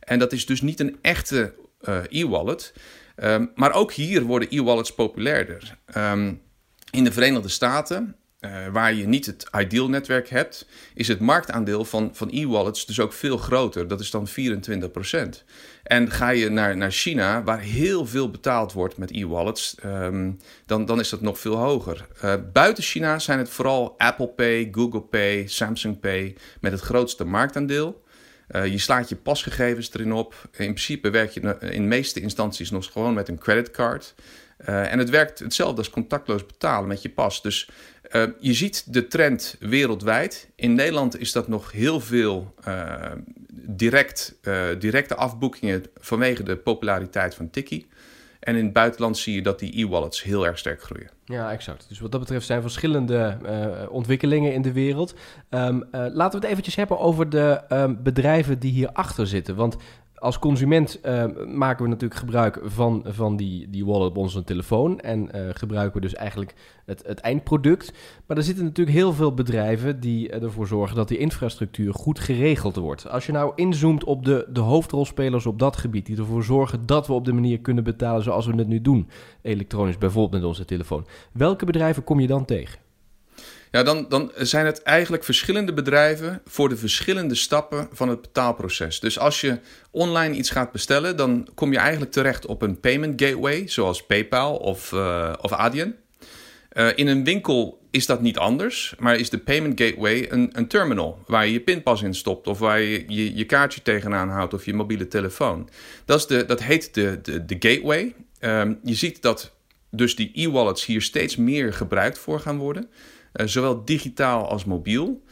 En 0.00 0.18
dat 0.18 0.32
is 0.32 0.46
dus 0.46 0.60
niet 0.60 0.80
een 0.80 0.98
echte 1.00 1.54
uh, 1.80 1.98
e-wallet. 2.08 2.72
Um, 3.16 3.50
maar 3.54 3.72
ook 3.72 3.92
hier 3.92 4.22
worden 4.22 4.48
e-wallets 4.50 4.94
populairder. 4.94 5.78
Um, 5.96 6.40
in 6.90 7.04
de 7.04 7.12
Verenigde 7.12 7.48
Staten, 7.48 8.16
uh, 8.40 8.66
waar 8.72 8.94
je 8.94 9.06
niet 9.06 9.26
het 9.26 9.48
Ideal-netwerk 9.58 10.28
hebt, 10.28 10.66
is 10.94 11.08
het 11.08 11.20
marktaandeel 11.20 11.84
van, 11.84 12.10
van 12.12 12.28
e-wallets 12.30 12.86
dus 12.86 13.00
ook 13.00 13.12
veel 13.12 13.36
groter. 13.36 13.88
Dat 13.88 14.00
is 14.00 14.10
dan 14.10 14.28
24%. 14.28 14.30
En 15.82 16.10
ga 16.10 16.28
je 16.28 16.48
naar, 16.48 16.76
naar 16.76 16.90
China, 16.90 17.42
waar 17.42 17.60
heel 17.60 18.06
veel 18.06 18.30
betaald 18.30 18.72
wordt 18.72 18.96
met 18.96 19.10
e-wallets, 19.10 19.76
um, 19.84 20.38
dan, 20.66 20.84
dan 20.84 21.00
is 21.00 21.08
dat 21.08 21.20
nog 21.20 21.38
veel 21.38 21.56
hoger. 21.56 22.06
Uh, 22.24 22.34
buiten 22.52 22.82
China 22.82 23.18
zijn 23.18 23.38
het 23.38 23.48
vooral 23.48 23.94
Apple 23.98 24.28
Pay, 24.28 24.68
Google 24.72 25.02
Pay, 25.02 25.46
Samsung 25.46 26.00
Pay 26.00 26.36
met 26.60 26.72
het 26.72 26.80
grootste 26.80 27.24
marktaandeel. 27.24 28.02
Uh, 28.50 28.66
je 28.66 28.78
slaat 28.78 29.08
je 29.08 29.16
pasgegevens 29.16 29.90
erin 29.94 30.12
op. 30.12 30.34
In 30.44 30.50
principe 30.50 31.10
werk 31.10 31.30
je 31.30 31.40
in 31.60 31.82
de 31.82 31.88
meeste 31.88 32.20
instanties 32.20 32.70
nog 32.70 32.92
gewoon 32.92 33.14
met 33.14 33.28
een 33.28 33.38
creditcard. 33.38 34.14
Uh, 34.66 34.92
en 34.92 34.98
het 34.98 35.10
werkt 35.10 35.38
hetzelfde 35.38 35.76
als 35.76 35.90
contactloos 35.90 36.46
betalen 36.46 36.88
met 36.88 37.02
je 37.02 37.08
pas. 37.08 37.42
Dus 37.42 37.70
uh, 38.12 38.22
je 38.40 38.54
ziet 38.54 38.92
de 38.92 39.06
trend 39.06 39.56
wereldwijd. 39.60 40.50
In 40.54 40.74
Nederland 40.74 41.20
is 41.20 41.32
dat 41.32 41.48
nog 41.48 41.72
heel 41.72 42.00
veel 42.00 42.54
uh, 42.68 43.12
direct, 43.50 44.38
directe 44.78 45.14
afboekingen 45.14 45.84
vanwege 45.96 46.42
de 46.42 46.56
populariteit 46.56 47.34
van 47.34 47.50
Tiki. 47.50 47.86
En 48.40 48.56
in 48.56 48.64
het 48.64 48.72
buitenland 48.72 49.18
zie 49.18 49.34
je 49.34 49.42
dat 49.42 49.58
die 49.58 49.84
e-wallets 49.84 50.22
heel 50.22 50.46
erg 50.46 50.58
sterk 50.58 50.82
groeien. 50.82 51.10
Ja, 51.24 51.52
exact. 51.52 51.88
Dus 51.88 52.00
wat 52.00 52.10
dat 52.10 52.20
betreft 52.20 52.46
zijn 52.46 52.62
verschillende 52.62 53.38
ontwikkelingen 53.90 54.54
in 54.54 54.62
de 54.62 54.72
wereld. 54.72 55.14
Uh, 55.50 55.78
laten 55.90 56.40
we 56.40 56.44
het 56.44 56.44
eventjes 56.44 56.74
hebben 56.74 56.98
over 56.98 57.30
de 57.30 57.60
um, 57.68 58.02
bedrijven 58.02 58.58
die 58.58 58.72
hierachter 58.72 59.26
zitten. 59.26 59.54
Want 59.54 59.76
als 60.18 60.38
consument 60.38 60.98
uh, 61.04 61.24
maken 61.46 61.84
we 61.84 61.90
natuurlijk 61.90 62.20
gebruik 62.20 62.60
van, 62.64 63.04
van 63.06 63.36
die, 63.36 63.70
die 63.70 63.86
wallet 63.86 64.08
op 64.08 64.16
onze 64.16 64.44
telefoon. 64.44 65.00
En 65.00 65.28
uh, 65.36 65.48
gebruiken 65.52 65.94
we 65.94 66.00
dus 66.00 66.14
eigenlijk 66.14 66.54
het, 66.84 67.02
het 67.06 67.18
eindproduct. 67.18 67.92
Maar 68.26 68.36
er 68.36 68.42
zitten 68.42 68.64
natuurlijk 68.64 68.96
heel 68.96 69.12
veel 69.12 69.34
bedrijven 69.34 70.00
die 70.00 70.30
ervoor 70.30 70.66
zorgen 70.66 70.96
dat 70.96 71.08
die 71.08 71.18
infrastructuur 71.18 71.94
goed 71.94 72.18
geregeld 72.18 72.76
wordt. 72.76 73.08
Als 73.08 73.26
je 73.26 73.32
nou 73.32 73.52
inzoomt 73.54 74.04
op 74.04 74.24
de, 74.24 74.46
de 74.52 74.60
hoofdrolspelers 74.60 75.46
op 75.46 75.58
dat 75.58 75.76
gebied, 75.76 76.06
die 76.06 76.16
ervoor 76.16 76.44
zorgen 76.44 76.86
dat 76.86 77.06
we 77.06 77.12
op 77.12 77.24
de 77.24 77.32
manier 77.32 77.60
kunnen 77.60 77.84
betalen 77.84 78.22
zoals 78.22 78.46
we 78.46 78.54
het 78.54 78.68
nu 78.68 78.80
doen, 78.80 79.08
elektronisch 79.42 79.98
bijvoorbeeld 79.98 80.42
met 80.42 80.50
onze 80.50 80.64
telefoon. 80.64 81.06
Welke 81.32 81.64
bedrijven 81.64 82.04
kom 82.04 82.20
je 82.20 82.26
dan 82.26 82.44
tegen? 82.44 82.87
Ja, 83.70 83.82
dan, 83.82 84.06
dan 84.08 84.32
zijn 84.36 84.66
het 84.66 84.82
eigenlijk 84.82 85.24
verschillende 85.24 85.72
bedrijven 85.72 86.40
voor 86.46 86.68
de 86.68 86.76
verschillende 86.76 87.34
stappen 87.34 87.88
van 87.92 88.08
het 88.08 88.20
betaalproces. 88.20 89.00
Dus 89.00 89.18
als 89.18 89.40
je 89.40 89.58
online 89.90 90.34
iets 90.34 90.50
gaat 90.50 90.72
bestellen, 90.72 91.16
dan 91.16 91.48
kom 91.54 91.72
je 91.72 91.78
eigenlijk 91.78 92.12
terecht 92.12 92.46
op 92.46 92.62
een 92.62 92.80
payment 92.80 93.22
gateway, 93.22 93.68
zoals 93.68 94.06
PayPal 94.06 94.56
of, 94.56 94.92
uh, 94.92 95.32
of 95.40 95.52
Adyen. 95.52 95.96
Uh, 96.72 96.88
in 96.94 97.06
een 97.06 97.24
winkel 97.24 97.78
is 97.90 98.06
dat 98.06 98.20
niet 98.20 98.38
anders, 98.38 98.94
maar 98.98 99.16
is 99.16 99.30
de 99.30 99.38
payment 99.38 99.80
gateway 99.80 100.26
een, 100.30 100.50
een 100.52 100.68
terminal 100.68 101.22
waar 101.26 101.46
je 101.46 101.52
je 101.52 101.60
pinpas 101.60 102.02
in 102.02 102.14
stopt 102.14 102.46
of 102.46 102.58
waar 102.58 102.80
je 102.80 103.04
je, 103.06 103.36
je 103.36 103.44
kaartje 103.44 103.82
tegenaan 103.82 104.28
houdt 104.28 104.54
of 104.54 104.64
je 104.64 104.74
mobiele 104.74 105.08
telefoon. 105.08 105.68
Dat, 106.04 106.18
is 106.18 106.26
de, 106.26 106.44
dat 106.44 106.62
heet 106.62 106.94
de, 106.94 107.18
de, 107.22 107.44
de 107.44 107.56
gateway. 107.58 108.14
Um, 108.40 108.78
je 108.82 108.94
ziet 108.94 109.22
dat 109.22 109.52
dus 109.90 110.16
die 110.16 110.30
e-wallets 110.34 110.84
hier 110.84 111.02
steeds 111.02 111.36
meer 111.36 111.72
gebruikt 111.72 112.18
voor 112.18 112.40
gaan 112.40 112.58
worden. 112.58 112.90
Eh, 113.38 113.46
zowel 113.46 113.84
digitaal 113.84 114.48
als 114.48 114.64
mobiel. 114.64 115.22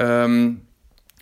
Um, 0.00 0.68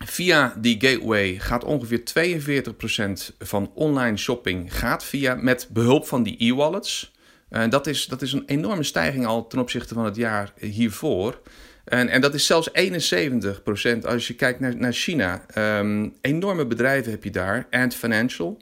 via 0.05 0.55
die 0.59 0.81
gateway 0.81 1.39
gaat 1.39 1.65
ongeveer 1.65 2.03
42% 2.05 3.35
van 3.39 3.71
online 3.75 4.17
shopping 4.17 4.79
gaat 4.79 5.05
via, 5.05 5.35
met 5.35 5.69
behulp 5.71 6.07
van 6.07 6.23
die 6.23 6.37
e-wallets. 6.39 7.13
Uh, 7.51 7.69
dat, 7.69 7.87
is, 7.87 8.07
dat 8.07 8.23
is 8.23 8.33
een 8.33 8.43
enorme 8.47 8.83
stijging 8.83 9.27
al 9.27 9.47
ten 9.47 9.59
opzichte 9.59 9.95
van 9.95 10.05
het 10.05 10.17
jaar 10.17 10.53
hiervoor. 10.59 11.41
En, 11.85 12.09
en 12.09 12.21
dat 12.21 12.35
is 12.35 12.47
zelfs 12.47 12.71
71% 12.71 13.99
als 14.03 14.27
je 14.27 14.35
kijkt 14.35 14.61
naar, 14.61 14.77
naar 14.77 14.93
China. 14.93 15.45
Um, 15.79 16.15
enorme 16.21 16.67
bedrijven 16.67 17.11
heb 17.11 17.25
je 17.25 17.31
daar. 17.31 17.67
Ant 17.71 17.95
Financial, 17.95 18.61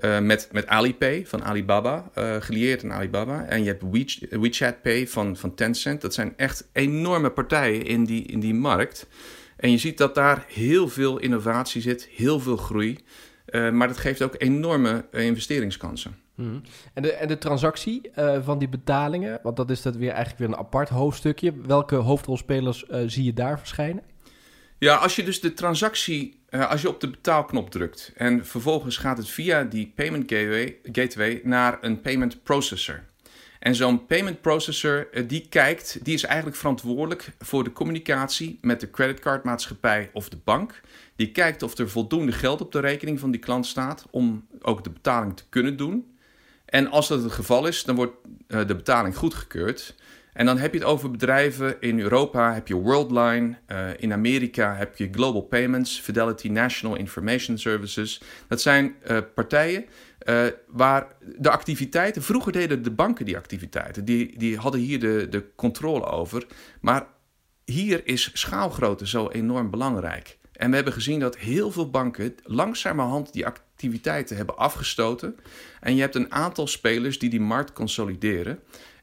uh, 0.00 0.18
met, 0.18 0.48
met 0.52 0.66
Alipay 0.66 1.26
van 1.26 1.44
Alibaba, 1.44 2.10
uh, 2.18 2.34
gelieerd 2.38 2.84
aan 2.84 2.92
Alibaba. 2.92 3.44
En 3.44 3.62
je 3.62 3.66
hebt 3.66 3.82
We, 3.82 4.38
WeChat 4.38 4.82
Pay 4.82 5.06
van, 5.08 5.36
van 5.36 5.54
Tencent. 5.54 6.00
Dat 6.00 6.14
zijn 6.14 6.32
echt 6.36 6.68
enorme 6.72 7.30
partijen 7.30 7.84
in 7.84 8.04
die, 8.04 8.22
in 8.22 8.40
die 8.40 8.54
markt. 8.54 9.06
En 9.56 9.70
je 9.70 9.78
ziet 9.78 9.98
dat 9.98 10.14
daar 10.14 10.44
heel 10.48 10.88
veel 10.88 11.18
innovatie 11.18 11.82
zit, 11.82 12.08
heel 12.16 12.40
veel 12.40 12.56
groei. 12.56 12.98
Uh, 13.50 13.70
maar 13.70 13.88
dat 13.88 13.96
geeft 13.96 14.22
ook 14.22 14.34
enorme 14.38 15.04
investeringskansen. 15.10 16.16
Mm. 16.34 16.60
En, 16.94 17.02
de, 17.02 17.12
en 17.12 17.28
de 17.28 17.38
transactie 17.38 18.10
van 18.42 18.58
die 18.58 18.68
betalingen, 18.68 19.40
want 19.42 19.56
dat 19.56 19.70
is 19.70 19.82
dat 19.82 19.96
weer 19.96 20.10
eigenlijk 20.10 20.38
weer 20.38 20.48
een 20.48 20.64
apart 20.64 20.88
hoofdstukje. 20.88 21.52
Welke 21.66 21.94
hoofdrolspelers 21.94 22.84
zie 23.06 23.24
je 23.24 23.32
daar 23.32 23.58
verschijnen? 23.58 24.02
Ja, 24.78 24.94
als 24.94 25.16
je 25.16 25.24
dus 25.24 25.40
de 25.40 25.54
transactie, 25.54 26.40
uh, 26.50 26.70
als 26.70 26.82
je 26.82 26.88
op 26.88 27.00
de 27.00 27.10
betaalknop 27.10 27.70
drukt 27.70 28.12
en 28.16 28.46
vervolgens 28.46 28.96
gaat 28.96 29.18
het 29.18 29.28
via 29.28 29.64
die 29.64 29.92
payment 29.94 30.32
gateway, 30.32 30.76
gateway 30.92 31.40
naar 31.44 31.78
een 31.80 32.00
payment 32.00 32.42
processor. 32.42 33.04
En 33.58 33.74
zo'n 33.74 34.06
payment 34.06 34.40
processor 34.40 35.08
uh, 35.12 35.28
die 35.28 35.46
kijkt, 35.48 35.98
die 36.02 36.14
is 36.14 36.24
eigenlijk 36.24 36.56
verantwoordelijk 36.56 37.32
voor 37.38 37.64
de 37.64 37.72
communicatie 37.72 38.58
met 38.60 38.80
de 38.80 38.90
creditcardmaatschappij 38.90 40.10
of 40.12 40.28
de 40.28 40.38
bank. 40.44 40.80
Die 41.16 41.32
kijkt 41.32 41.62
of 41.62 41.78
er 41.78 41.90
voldoende 41.90 42.32
geld 42.32 42.60
op 42.60 42.72
de 42.72 42.80
rekening 42.80 43.20
van 43.20 43.30
die 43.30 43.40
klant 43.40 43.66
staat 43.66 44.06
om 44.10 44.46
ook 44.60 44.84
de 44.84 44.90
betaling 44.90 45.36
te 45.36 45.44
kunnen 45.48 45.76
doen. 45.76 46.16
En 46.64 46.90
als 46.90 47.08
dat 47.08 47.22
het 47.22 47.32
geval 47.32 47.66
is, 47.66 47.84
dan 47.84 47.94
wordt 47.94 48.14
uh, 48.48 48.66
de 48.66 48.74
betaling 48.74 49.16
goedgekeurd. 49.16 49.94
En 50.32 50.46
dan 50.46 50.58
heb 50.58 50.72
je 50.72 50.78
het 50.78 50.88
over 50.88 51.10
bedrijven 51.10 51.76
in 51.80 52.00
Europa, 52.00 52.54
heb 52.54 52.68
je 52.68 52.74
Worldline, 52.74 53.56
uh, 53.68 53.88
in 53.96 54.12
Amerika 54.12 54.74
heb 54.74 54.96
je 54.96 55.08
Global 55.12 55.40
Payments, 55.40 56.00
Fidelity 56.00 56.48
National 56.48 56.96
Information 56.96 57.58
Services. 57.58 58.22
Dat 58.48 58.60
zijn 58.60 58.94
uh, 59.10 59.18
partijen 59.34 59.84
uh, 60.28 60.44
waar 60.66 61.06
de 61.38 61.50
activiteiten, 61.50 62.22
vroeger 62.22 62.52
deden 62.52 62.82
de 62.82 62.90
banken 62.90 63.24
die 63.24 63.36
activiteiten, 63.36 64.04
die, 64.04 64.38
die 64.38 64.56
hadden 64.56 64.80
hier 64.80 65.00
de, 65.00 65.26
de 65.30 65.44
controle 65.56 66.04
over. 66.04 66.46
Maar 66.80 67.06
hier 67.64 68.06
is 68.06 68.30
schaalgrootte 68.32 69.06
zo 69.06 69.28
enorm 69.28 69.70
belangrijk. 69.70 70.38
En 70.52 70.68
we 70.68 70.76
hebben 70.76 70.92
gezien 70.92 71.20
dat 71.20 71.36
heel 71.36 71.70
veel 71.70 71.90
banken 71.90 72.34
langzamerhand 72.42 73.32
die 73.32 73.46
activiteiten 73.46 74.36
hebben 74.36 74.56
afgestoten. 74.56 75.36
En 75.80 75.94
je 75.94 76.00
hebt 76.00 76.14
een 76.14 76.32
aantal 76.32 76.66
spelers 76.66 77.18
die 77.18 77.30
die 77.30 77.40
markt 77.40 77.72
consolideren. 77.72 78.58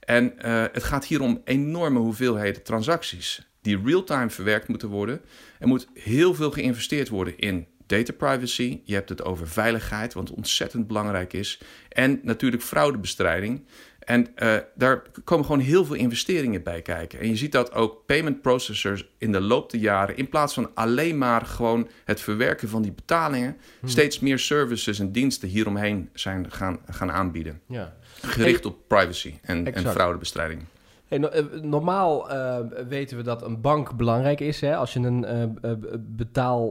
En 0.05 0.33
uh, 0.45 0.63
het 0.71 0.83
gaat 0.83 1.05
hier 1.05 1.21
om 1.21 1.41
enorme 1.43 1.99
hoeveelheden 1.99 2.63
transacties 2.63 3.47
die 3.61 3.81
real-time 3.83 4.29
verwerkt 4.29 4.67
moeten 4.67 4.89
worden. 4.89 5.21
Er 5.59 5.67
moet 5.67 5.87
heel 5.93 6.33
veel 6.33 6.51
geïnvesteerd 6.51 7.09
worden 7.09 7.37
in 7.37 7.67
data 7.85 8.13
privacy. 8.13 8.81
Je 8.83 8.93
hebt 8.93 9.09
het 9.09 9.23
over 9.23 9.47
veiligheid, 9.47 10.13
wat 10.13 10.31
ontzettend 10.31 10.87
belangrijk 10.87 11.33
is. 11.33 11.61
En 11.89 12.19
natuurlijk 12.23 12.63
fraudebestrijding. 12.63 13.65
En 13.99 14.27
uh, 14.37 14.55
daar 14.75 15.01
komen 15.23 15.45
gewoon 15.45 15.61
heel 15.61 15.85
veel 15.85 15.95
investeringen 15.95 16.63
bij 16.63 16.81
kijken. 16.81 17.19
En 17.19 17.27
je 17.27 17.35
ziet 17.35 17.51
dat 17.51 17.73
ook 17.73 18.05
payment 18.05 18.41
processors 18.41 19.07
in 19.17 19.31
de 19.31 19.41
loop 19.41 19.71
der 19.71 19.79
jaren, 19.79 20.17
in 20.17 20.29
plaats 20.29 20.53
van 20.53 20.71
alleen 20.73 21.17
maar 21.17 21.41
gewoon 21.41 21.87
het 22.03 22.21
verwerken 22.21 22.69
van 22.69 22.81
die 22.81 22.91
betalingen, 22.91 23.57
hmm. 23.79 23.89
steeds 23.89 24.19
meer 24.19 24.39
services 24.39 24.99
en 24.99 25.11
diensten 25.11 25.49
hieromheen 25.49 26.09
zijn 26.13 26.51
gaan, 26.51 26.79
gaan 26.89 27.11
aanbieden. 27.11 27.61
Ja. 27.67 27.95
Gericht 28.21 28.65
op 28.65 28.77
privacy 28.87 29.33
en, 29.41 29.73
en 29.73 29.87
fraudebestrijding. 29.91 30.61
Eh, 31.07 31.43
normaal 31.61 32.31
uh, 32.31 32.57
weten 32.87 33.17
we 33.17 33.23
dat 33.23 33.41
een 33.41 33.61
bank 33.61 33.95
belangrijk 33.95 34.39
is. 34.39 34.61
Hè? 34.61 34.75
Als 34.75 34.93
je 34.93 34.99
een 34.99 35.25
uh, 35.63 35.71
betaal 35.99 36.67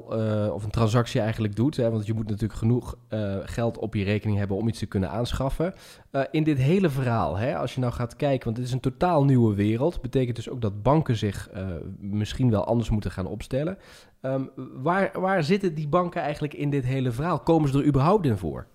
of 0.52 0.64
een 0.64 0.70
transactie 0.70 1.20
eigenlijk 1.20 1.56
doet. 1.56 1.76
Hè? 1.76 1.90
Want 1.90 2.06
je 2.06 2.14
moet 2.14 2.28
natuurlijk 2.28 2.58
genoeg 2.58 2.96
geld 3.44 3.78
op 3.78 3.94
je 3.94 4.04
rekening 4.04 4.38
hebben 4.38 4.56
om 4.56 4.68
iets 4.68 4.78
te 4.78 4.86
kunnen 4.86 5.10
aanschaffen. 5.10 5.74
in 6.30 6.44
dit 6.44 6.58
hele 6.58 6.90
verhaal, 6.90 7.36
hè, 7.36 7.56
als 7.56 7.74
je 7.74 7.80
nou 7.80 7.92
gaat 7.92 8.16
kijken, 8.16 8.44
want 8.44 8.56
het 8.56 8.66
is 8.66 8.72
een 8.72 8.80
totaal 8.80 9.24
nieuwe 9.24 9.54
wereld. 9.54 10.02
Betekent 10.02 10.36
dus 10.36 10.48
ook 10.48 10.60
dat 10.60 10.82
banken 10.82 11.16
zich 11.16 11.50
misschien 11.98 12.50
wel 12.50 12.64
anders 12.64 12.90
moeten 12.90 13.10
gaan 13.10 13.26
opstellen. 13.26 13.78
Um, 14.22 14.50
waar, 14.56 15.10
waar 15.20 15.44
zitten 15.44 15.74
die 15.74 15.88
banken 15.88 16.22
eigenlijk 16.22 16.54
in 16.54 16.70
dit 16.70 16.84
hele 16.84 17.12
verhaal? 17.12 17.40
Komen 17.40 17.68
ze 17.68 17.78
er 17.78 17.86
überhaupt 17.86 18.26
in 18.26 18.36
voor? 18.36 18.66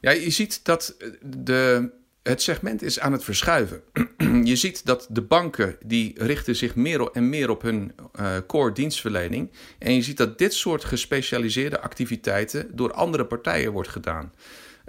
Ja, 0.00 0.10
je 0.10 0.30
ziet 0.30 0.64
dat 0.64 0.96
de 1.22 1.90
het 2.22 2.42
segment 2.42 2.82
is 2.82 3.00
aan 3.00 3.12
het 3.12 3.24
verschuiven. 3.24 3.82
je 4.44 4.56
ziet 4.56 4.86
dat 4.86 5.06
de 5.10 5.22
banken 5.22 5.76
die 5.84 6.12
richten 6.16 6.56
zich 6.56 6.74
meer 6.74 7.10
en 7.10 7.28
meer 7.28 7.50
op 7.50 7.62
hun 7.62 7.92
uh, 8.20 8.36
core 8.46 8.72
dienstverlening. 8.72 9.50
En 9.78 9.94
je 9.94 10.02
ziet 10.02 10.16
dat 10.16 10.38
dit 10.38 10.54
soort 10.54 10.84
gespecialiseerde 10.84 11.80
activiteiten 11.80 12.76
door 12.76 12.92
andere 12.92 13.26
partijen 13.26 13.72
wordt 13.72 13.88
gedaan. 13.88 14.32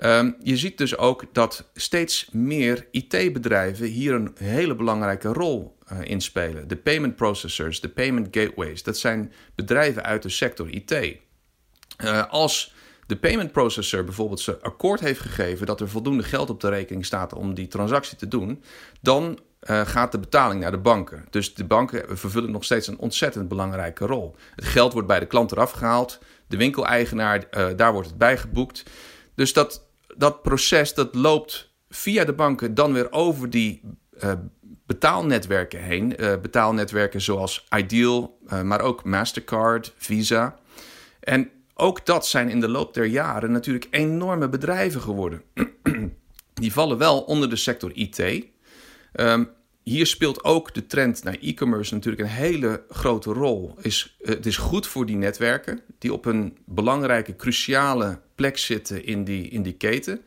Um, 0.03 0.35
je 0.43 0.57
ziet 0.57 0.77
dus 0.77 0.97
ook 0.97 1.25
dat 1.31 1.69
steeds 1.73 2.29
meer 2.31 2.87
IT-bedrijven 2.91 3.87
hier 3.87 4.13
een 4.13 4.35
hele 4.35 4.75
belangrijke 4.75 5.27
rol 5.27 5.77
uh, 5.91 5.99
in 6.03 6.21
spelen. 6.21 6.67
De 6.67 6.75
payment 6.75 7.15
processors, 7.15 7.81
de 7.81 7.89
payment 7.89 8.27
gateways, 8.31 8.83
dat 8.83 8.97
zijn 8.97 9.33
bedrijven 9.55 10.03
uit 10.03 10.23
de 10.23 10.29
sector 10.29 10.69
IT. 10.69 10.91
Eh, 11.97 12.29
als 12.29 12.73
de 13.05 13.17
payment 13.17 13.51
processor 13.51 14.03
bijvoorbeeld 14.03 14.39
zijn 14.39 14.61
akkoord 14.61 14.99
heeft 14.99 15.19
gegeven 15.19 15.65
dat 15.65 15.81
er 15.81 15.89
voldoende 15.89 16.23
geld 16.23 16.49
op 16.49 16.59
de 16.59 16.69
rekening 16.69 17.05
staat 17.05 17.33
om 17.33 17.53
die 17.53 17.67
transactie 17.67 18.17
te 18.17 18.27
doen, 18.27 18.63
dan 19.01 19.39
uh, 19.69 19.81
gaat 19.81 20.11
de 20.11 20.19
betaling 20.19 20.61
naar 20.61 20.71
de 20.71 20.77
banken. 20.77 21.25
Dus 21.29 21.53
de 21.53 21.65
banken 21.65 22.17
vervullen 22.17 22.51
nog 22.51 22.63
steeds 22.63 22.87
een 22.87 22.99
ontzettend 22.99 23.47
belangrijke 23.47 24.05
rol. 24.05 24.35
Het 24.55 24.65
geld 24.65 24.93
wordt 24.93 25.07
bij 25.07 25.19
de 25.19 25.25
klant 25.25 25.51
eraf 25.51 25.71
gehaald, 25.71 26.19
de 26.47 26.57
winkeleigenaar, 26.57 27.43
uh, 27.57 27.67
daar 27.75 27.93
wordt 27.93 28.07
het 28.07 28.17
bijgeboekt. 28.17 28.83
Dus 29.35 29.53
dat, 29.53 29.87
dat 30.17 30.41
proces 30.41 30.93
dat 30.93 31.15
loopt 31.15 31.73
via 31.89 32.25
de 32.25 32.33
banken 32.33 32.73
dan 32.73 32.93
weer 32.93 33.11
over 33.11 33.49
die 33.49 33.81
uh, 34.23 34.31
betaalnetwerken 34.85 35.83
heen. 35.83 36.15
betaalnetwerken 36.41 37.21
zoals 37.21 37.67
Ideal, 37.77 38.37
maar 38.63 38.81
ook 38.81 39.03
Mastercard, 39.03 39.93
Visa. 39.97 40.55
En 41.19 41.49
ook 41.81 42.05
dat 42.05 42.27
zijn 42.27 42.49
in 42.49 42.59
de 42.59 42.67
loop 42.67 42.93
der 42.93 43.05
jaren 43.05 43.51
natuurlijk 43.51 43.87
enorme 43.91 44.49
bedrijven 44.49 45.01
geworden. 45.01 45.41
Die 46.53 46.73
vallen 46.73 46.97
wel 46.97 47.21
onder 47.21 47.49
de 47.49 47.55
sector 47.55 47.91
IT. 47.93 48.45
Ehm, 49.13 49.43
hier 49.83 50.05
speelt 50.05 50.43
ook 50.43 50.73
de 50.73 50.85
trend 50.85 51.23
naar 51.23 51.37
e-commerce 51.41 51.93
natuurlijk 51.93 52.23
een 52.23 52.29
hele 52.29 52.83
grote 52.89 53.33
rol. 53.33 53.75
Is, 53.81 54.17
het 54.21 54.45
is 54.45 54.57
goed 54.57 54.87
voor 54.87 55.05
die 55.05 55.15
netwerken 55.15 55.81
die 55.99 56.13
op 56.13 56.25
een 56.25 56.57
belangrijke, 56.65 57.35
cruciale 57.35 58.19
plek 58.35 58.57
zitten 58.57 59.05
in 59.05 59.23
die, 59.23 59.49
in 59.49 59.63
die 59.63 59.77
keten. 59.77 60.21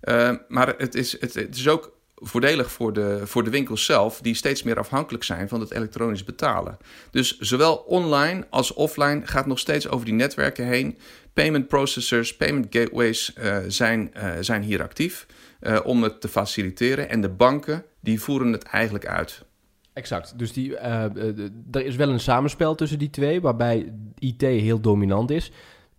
Ehm, 0.00 0.36
maar 0.48 0.74
het 0.78 0.94
is, 0.94 1.20
het 1.20 1.56
is 1.56 1.68
ook 1.68 1.96
voordelig 2.22 2.72
voor 2.72 2.92
de, 2.92 3.20
voor 3.24 3.44
de 3.44 3.50
winkels 3.50 3.84
zelf, 3.84 4.20
die 4.20 4.34
steeds 4.34 4.62
meer 4.62 4.78
afhankelijk 4.78 5.24
zijn 5.24 5.48
van 5.48 5.60
het 5.60 5.72
elektronisch 5.72 6.24
betalen. 6.24 6.78
Dus 7.10 7.38
zowel 7.38 7.74
online 7.74 8.46
als 8.50 8.74
offline 8.74 9.20
gaat 9.24 9.46
nog 9.46 9.58
steeds 9.58 9.88
over 9.88 10.04
die 10.04 10.14
netwerken 10.14 10.66
heen. 10.66 10.98
Payment 11.32 11.68
processors, 11.68 12.36
payment 12.36 12.66
gateways 12.70 13.32
uh, 13.38 13.56
zijn, 13.68 14.10
uh, 14.16 14.30
zijn 14.40 14.62
hier 14.62 14.82
actief 14.82 15.26
uh, 15.60 15.78
om 15.84 16.02
het 16.02 16.20
te 16.20 16.28
faciliteren. 16.28 17.08
En 17.08 17.20
de 17.20 17.28
banken 17.28 17.84
die 18.00 18.20
voeren 18.20 18.52
het 18.52 18.62
eigenlijk 18.62 19.06
uit. 19.06 19.44
Exact. 19.92 20.38
Dus 20.38 20.52
die, 20.52 20.76
er 20.76 21.84
is 21.84 21.96
wel 21.96 22.08
een 22.08 22.20
samenspel 22.20 22.74
tussen 22.74 22.98
die 22.98 23.10
twee, 23.10 23.40
waarbij 23.40 23.92
IT 24.18 24.40
heel 24.40 24.80
dominant 24.80 25.30
is. 25.30 25.52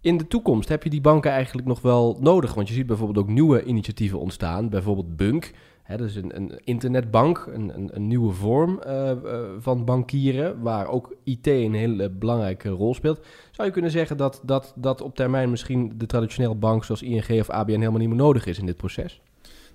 In 0.04 0.18
de 0.18 0.28
toekomst 0.28 0.70
heb 0.70 0.84
je 0.84 0.90
die 0.90 1.02
banken 1.02 1.32
eigenlijk 1.32 1.68
nog 1.68 1.82
wel 1.82 2.18
nodig. 2.20 2.54
Want 2.54 2.68
je 2.68 2.74
ziet 2.74 2.86
bijvoorbeeld 2.86 3.26
ook 3.26 3.32
nieuwe 3.32 3.64
initiatieven 3.64 4.20
ontstaan. 4.20 4.70
Bijvoorbeeld 4.70 5.16
Bunk. 5.16 5.52
Is 5.88 6.16
een, 6.16 6.36
een 6.36 6.60
internetbank, 6.64 7.50
een, 7.54 7.72
een, 7.76 7.90
een 7.94 8.08
nieuwe 8.08 8.34
vorm 8.34 8.80
uh, 8.88 9.12
uh, 9.26 9.40
van 9.60 9.86
bankieren, 9.86 10.62
waar 10.62 10.88
ook 10.88 11.16
IT 11.24 11.48
een 11.48 11.74
hele 11.74 12.10
belangrijke 12.10 12.70
rol 12.70 12.94
speelt. 12.94 13.20
Zou 13.52 13.68
je 13.68 13.74
kunnen 13.74 13.92
zeggen 13.92 14.18
dat, 14.18 14.42
dat, 14.44 14.74
dat 14.76 15.02
op 15.02 15.16
termijn 15.16 15.50
misschien 15.50 15.94
de 15.96 16.06
traditionele 16.06 16.56
bank 16.56 16.84
zoals 16.84 17.02
ING 17.02 17.40
of 17.40 17.50
ABN 17.50 17.72
helemaal 17.72 18.00
niet 18.00 18.08
meer 18.08 18.18
nodig 18.18 18.46
is 18.46 18.60
in 18.60 18.66
dit 18.66 18.78
proces? 18.78 19.22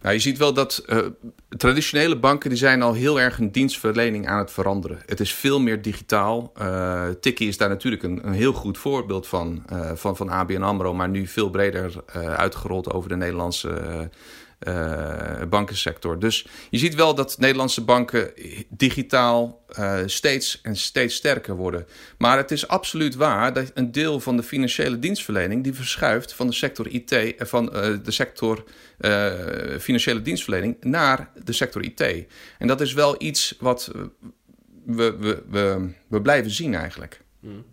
Nou, 0.02 0.14
je 0.14 0.20
ziet 0.20 0.38
wel 0.38 0.52
dat 0.52 0.84
uh, 0.86 0.98
traditionele 1.48 2.18
banken 2.18 2.50
die 2.50 2.58
zijn 2.58 2.82
al 2.82 2.92
heel 2.92 3.20
erg 3.20 3.38
een 3.38 3.52
dienstverlening 3.52 4.28
aan 4.28 4.38
het 4.38 4.50
veranderen. 4.50 4.98
Het 5.06 5.20
is 5.20 5.34
veel 5.34 5.60
meer 5.60 5.82
digitaal. 5.82 6.52
Uh, 6.60 7.08
Tikkie 7.20 7.48
is 7.48 7.56
daar 7.56 7.68
natuurlijk 7.68 8.02
een, 8.02 8.26
een 8.26 8.32
heel 8.32 8.52
goed 8.52 8.78
voorbeeld 8.78 9.26
van, 9.26 9.64
van, 9.94 10.16
van 10.16 10.28
ABN 10.28 10.62
AMRO... 10.62 10.94
maar 10.94 11.08
nu 11.08 11.26
veel 11.26 11.50
breder 11.50 12.04
uitgerold 12.36 12.92
over 12.92 13.08
de 13.08 13.16
Nederlandse 13.16 14.10
bankensector. 15.48 16.18
Dus 16.18 16.46
je 16.70 16.78
ziet 16.78 16.94
wel 16.94 17.14
dat 17.14 17.38
Nederlandse 17.38 17.84
banken 17.84 18.32
digitaal 18.68 19.64
uh, 19.78 19.98
steeds 20.06 20.60
en 20.62 20.76
steeds 20.76 21.14
sterker 21.14 21.56
worden. 21.56 21.86
Maar 22.18 22.36
het 22.36 22.50
is 22.50 22.68
absoluut 22.68 23.14
waar 23.14 23.52
dat 23.52 23.70
een 23.74 23.92
deel 23.92 24.20
van 24.20 24.36
de 24.36 24.42
financiële 24.42 24.98
dienstverlening 24.98 25.64
die 25.64 25.74
verschuift 25.74 26.32
van 26.32 26.46
de 26.46 26.52
sector 26.52 26.88
IT, 26.88 27.12
uh, 27.12 27.30
van 27.38 27.66
de 28.02 28.10
sector 28.10 28.64
financiële 29.80 30.22
dienstverlening 30.22 30.76
naar 30.80 31.30
de 31.44 31.52
sector 31.52 31.82
IT. 31.82 32.00
En 32.58 32.66
dat 32.66 32.80
is 32.80 32.92
wel 32.92 33.14
iets 33.18 33.54
wat 33.58 33.90
we, 34.84 35.16
we, 35.18 35.42
we, 35.48 35.90
we 36.08 36.22
blijven 36.22 36.50
zien 36.50 36.74
eigenlijk. 36.74 37.20
Mm. 37.40 37.64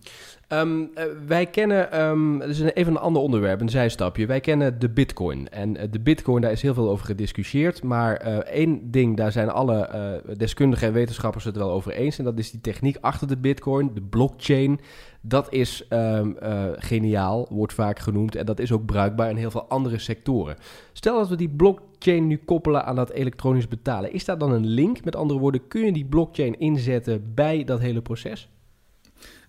Um, 0.50 0.92
wij 1.28 1.46
kennen, 1.46 2.02
um, 2.02 2.42
is 2.42 2.60
even 2.60 2.92
een 2.92 3.00
ander 3.00 3.22
onderwerp, 3.22 3.62
een 3.62 3.70
zijstapje. 3.70 4.26
Wij 4.26 4.40
kennen 4.40 4.80
de 4.80 4.90
bitcoin. 4.90 5.50
En 5.50 5.76
uh, 5.76 5.82
de 5.92 6.00
bitcoin, 6.00 6.42
daar 6.42 6.52
is 6.52 6.62
heel 6.62 6.74
veel 6.74 6.90
over 6.90 7.06
gediscussieerd. 7.06 7.84
Maar 7.84 8.28
uh, 8.28 8.38
één 8.38 8.92
ding, 8.92 9.18
daar 9.18 9.32
zijn 9.32 9.50
alle 9.50 10.22
deskundigen 10.38 10.88
en 10.88 10.94
wetenschappers 10.94 11.44
het 11.44 11.58
wel 11.58 11.72
over 11.72 11.92
eens. 11.92 12.18
En 12.18 12.24
dat 12.24 12.40
is 12.40 12.52
die 12.52 12.62
techniek 12.62 12.98
achter 13.02 13.28
de 13.28 13.38
bitcoin, 13.38 13.92
de 13.94 14.02
blockchain. 14.02 14.80
Dat 15.22 15.54
is 15.54 15.86
um, 15.90 16.36
geniaal, 16.76 17.48
wordt 17.50 17.74
vaak 17.74 18.00
genoemd. 18.00 18.36
En 18.36 18.46
dat 18.46 18.60
is 18.60 18.72
ook 18.72 18.86
bruikbaar 18.86 19.30
in 19.30 19.36
heel 19.36 19.52
veel 19.52 19.66
andere 19.68 20.00
sectoren. 20.00 20.56
Stel 20.94 21.18
dat 21.18 21.30
we 21.30 21.36
die 21.36 21.50
blockchain 21.50 22.28
nu 22.28 22.38
koppelen 22.46 22.86
aan 22.86 22.96
dat 22.96 23.12
elektronisch 23.12 23.68
betalen. 23.68 24.14
Is 24.14 24.26
daar 24.26 24.38
dan 24.38 24.52
een 24.52 24.68
link? 24.68 25.04
Met 25.04 25.16
andere 25.16 25.40
woorden, 25.40 25.68
kun 25.68 25.86
je 25.86 25.92
die 25.92 26.06
blockchain 26.06 26.60
inzetten 26.60 27.32
bij 27.34 27.64
dat 27.64 27.80
hele 27.80 28.02
proces? 28.02 28.50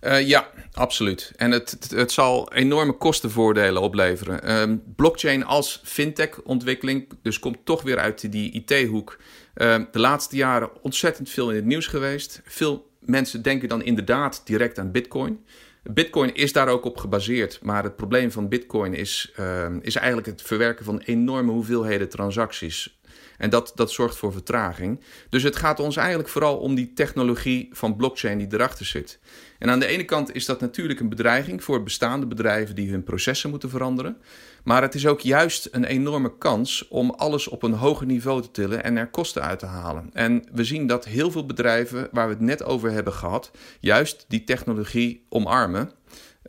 Uh, 0.01 0.27
ja, 0.27 0.49
absoluut. 0.73 1.31
En 1.35 1.51
het, 1.51 1.91
het, 1.95 2.11
zal 2.11 2.53
enorme 2.53 2.91
kostenvoordelen 2.91 3.81
opleveren. 3.81 4.59
Um, 4.59 4.83
blockchain 4.95 5.45
als 5.45 5.81
fintech-ontwikkeling, 5.83 7.07
dus 7.21 7.39
komt 7.39 7.57
toch 7.63 7.81
weer 7.81 7.97
uit 7.97 8.31
die 8.31 8.51
IT-hoek. 8.51 9.17
Ehm, 9.53 9.85
de 9.91 9.99
laatste 9.99 10.35
jaren 10.35 10.69
ontzettend 10.81 11.29
veel 11.29 11.49
in 11.49 11.55
het 11.55 11.65
nieuws 11.65 11.87
geweest. 11.87 12.41
Veel 12.45 12.91
mensen 12.99 13.41
denken 13.41 13.69
dan 13.69 13.83
inderdaad 13.83 14.41
direct 14.45 14.79
aan 14.79 14.91
Bitcoin. 14.91 15.45
Bitcoin 15.83 16.35
is 16.35 16.53
daar 16.53 16.67
ook 16.67 16.85
op 16.85 16.97
gebaseerd, 16.97 17.59
maar 17.61 17.83
het 17.83 17.95
probleem 17.95 18.31
van 18.31 18.49
Bitcoin 18.49 18.93
is, 18.93 19.31
uh, 19.39 19.65
is 19.81 19.95
eigenlijk 19.95 20.27
het 20.27 20.41
verwerken 20.41 20.85
van 20.85 20.99
enorme 20.99 21.51
hoeveelheden 21.51 22.09
transacties. 22.09 22.96
En 23.37 23.49
dat, 23.49 23.71
dat 23.75 23.91
zorgt 23.91 24.17
voor 24.17 24.31
vertraging. 24.31 25.03
Dus 25.29 25.43
het 25.43 25.55
gaat 25.55 25.79
ons 25.79 25.95
eigenlijk 25.97 26.29
vooral 26.29 26.57
om 26.57 26.75
die 26.75 26.93
technologie 26.93 27.69
van 27.71 27.95
blockchain 27.95 28.37
die 28.37 28.47
erachter 28.51 28.85
zit. 28.85 29.19
En 29.59 29.69
aan 29.69 29.79
de 29.79 29.85
ene 29.85 30.03
kant 30.03 30.35
is 30.35 30.45
dat 30.45 30.61
natuurlijk 30.61 30.99
een 30.99 31.09
bedreiging 31.09 31.63
voor 31.63 31.83
bestaande 31.83 32.25
bedrijven 32.25 32.75
die 32.75 32.91
hun 32.91 33.03
processen 33.03 33.49
moeten 33.49 33.69
veranderen. 33.69 34.17
Maar 34.63 34.81
het 34.81 34.95
is 34.95 35.07
ook 35.07 35.19
juist 35.19 35.67
een 35.71 35.83
enorme 35.83 36.37
kans 36.37 36.87
om 36.87 37.09
alles 37.09 37.47
op 37.47 37.63
een 37.63 37.73
hoger 37.73 38.05
niveau 38.05 38.41
te 38.41 38.51
tillen 38.51 38.83
en 38.83 38.97
er 38.97 39.09
kosten 39.09 39.41
uit 39.41 39.59
te 39.59 39.65
halen. 39.65 40.09
En 40.13 40.43
we 40.51 40.63
zien 40.63 40.87
dat 40.87 41.05
heel 41.05 41.31
veel 41.31 41.45
bedrijven 41.45 42.07
waar 42.11 42.27
we 42.27 42.33
het 42.33 42.43
net 42.43 42.63
over 42.63 42.91
hebben 42.91 43.13
gehad, 43.13 43.51
juist 43.79 44.25
die 44.27 44.43
technologie 44.43 45.25
omarmen. 45.29 45.91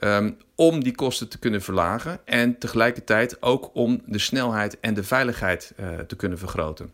Um, 0.01 0.37
om 0.55 0.85
die 0.85 0.95
kosten 0.95 1.29
te 1.29 1.39
kunnen 1.39 1.63
verlagen 1.63 2.21
en 2.25 2.59
tegelijkertijd 2.59 3.43
ook 3.43 3.71
om 3.73 4.03
de 4.07 4.19
snelheid 4.19 4.81
en 4.81 4.95
de 4.95 5.05
veiligheid 5.05 5.73
uh, 5.81 5.99
te 5.99 6.17
kunnen 6.17 6.39
vergroten. 6.39 6.93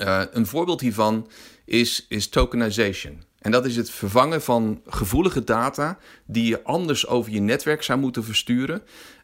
Uh, 0.00 0.22
een 0.30 0.46
voorbeeld 0.46 0.80
hiervan 0.80 1.30
is, 1.64 2.06
is 2.08 2.28
tokenization. 2.28 3.22
En 3.38 3.50
dat 3.50 3.66
is 3.66 3.76
het 3.76 3.90
vervangen 3.90 4.42
van 4.42 4.82
gevoelige 4.86 5.44
data 5.44 5.98
die 6.26 6.46
je 6.46 6.62
anders 6.62 7.06
over 7.06 7.32
je 7.32 7.40
netwerk 7.40 7.82
zou 7.82 7.98
moeten 7.98 8.24
versturen. 8.24 8.82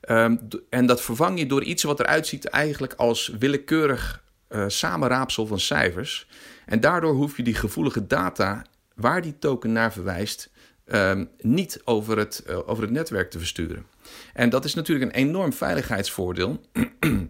Um, 0.08 0.38
en 0.70 0.86
dat 0.86 1.02
vervang 1.02 1.38
je 1.38 1.46
door 1.46 1.62
iets 1.62 1.82
wat 1.82 2.00
eruit 2.00 2.26
ziet 2.26 2.44
eigenlijk 2.44 2.94
als 2.94 3.32
willekeurig 3.38 4.24
uh, 4.48 4.64
samenraapsel 4.66 5.46
van 5.46 5.60
cijfers. 5.60 6.28
En 6.66 6.80
daardoor 6.80 7.14
hoef 7.14 7.36
je 7.36 7.42
die 7.42 7.54
gevoelige 7.54 8.06
data 8.06 8.64
waar 8.94 9.22
die 9.22 9.38
token 9.38 9.72
naar 9.72 9.92
verwijst, 9.92 10.50
ehm, 10.86 11.24
niet 11.40 11.80
over 11.84 12.18
het, 12.18 12.44
uh, 12.48 12.68
over 12.68 12.82
het 12.82 12.92
netwerk 12.92 13.30
te 13.30 13.38
versturen. 13.38 13.86
En 14.32 14.50
dat 14.50 14.64
is 14.64 14.74
natuurlijk 14.74 15.12
een 15.12 15.20
enorm 15.20 15.52
veiligheidsvoordeel. 15.52 16.60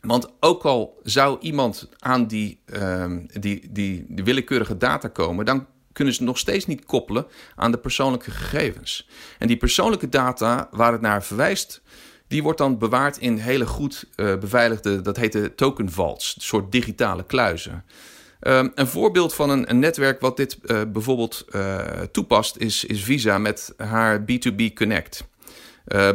Want 0.00 0.28
ook 0.40 0.64
al 0.64 1.00
zou 1.02 1.38
iemand 1.40 1.88
aan 1.98 2.26
die, 2.26 2.60
um, 2.74 3.26
die, 3.40 3.72
die, 3.72 4.04
die 4.08 4.24
willekeurige 4.24 4.76
data 4.76 5.08
komen, 5.08 5.44
dan 5.44 5.66
kunnen 5.92 6.14
ze 6.14 6.22
nog 6.22 6.38
steeds 6.38 6.66
niet 6.66 6.84
koppelen 6.84 7.26
aan 7.54 7.70
de 7.70 7.78
persoonlijke 7.78 8.30
gegevens. 8.30 9.08
En 9.38 9.46
die 9.46 9.56
persoonlijke 9.56 10.08
data 10.08 10.68
waar 10.70 10.92
het 10.92 11.00
naar 11.00 11.24
verwijst, 11.24 11.82
die 12.28 12.42
wordt 12.42 12.58
dan 12.58 12.78
bewaard 12.78 13.16
in 13.16 13.36
hele 13.36 13.66
goed 13.66 14.04
uh, 14.16 14.36
beveiligde, 14.36 15.00
dat 15.00 15.16
heet 15.16 15.32
de 15.32 15.54
token 15.54 15.90
vaults, 15.90 16.34
een 16.36 16.42
soort 16.42 16.72
digitale 16.72 17.24
kluizen. 17.24 17.84
Um, 18.40 18.72
een 18.74 18.86
voorbeeld 18.86 19.34
van 19.34 19.50
een, 19.50 19.78
netwerk 19.78 20.20
wat 20.20 20.36
dit 20.36 20.58
uh, 20.64 20.80
bijvoorbeeld 20.88 21.44
uh, 21.50 21.80
toepast 22.12 22.56
is, 22.56 22.84
is 22.84 23.02
Visa 23.04 23.38
met 23.38 23.74
haar 23.76 24.20
B2B 24.20 24.72
Connect. 24.74 25.28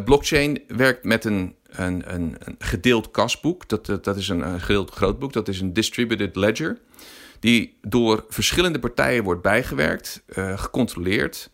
blockchain 0.06 0.62
werkt 0.68 1.04
met 1.04 1.26
een, 1.26 1.56
een, 1.70 2.14
een, 2.14 2.36
een 2.40 2.56
gedeeld 2.60 3.12
kasboek. 3.12 3.70
Dat, 3.70 3.86
dat, 3.86 4.18
is 4.18 4.28
een, 4.28 4.48
een 4.48 4.62
gedeeld 4.62 4.92
grootboek. 4.92 5.34
Dat 5.34 5.48
is 5.48 5.62
een 5.62 5.74
distributed 5.74 6.36
ledger 6.36 6.78
die 7.40 7.78
door 7.82 8.26
verschillende 8.30 8.80
partijen 8.80 9.24
wordt 9.24 9.42
bijgewerkt, 9.42 10.24
gecontroleerd. 10.56 11.50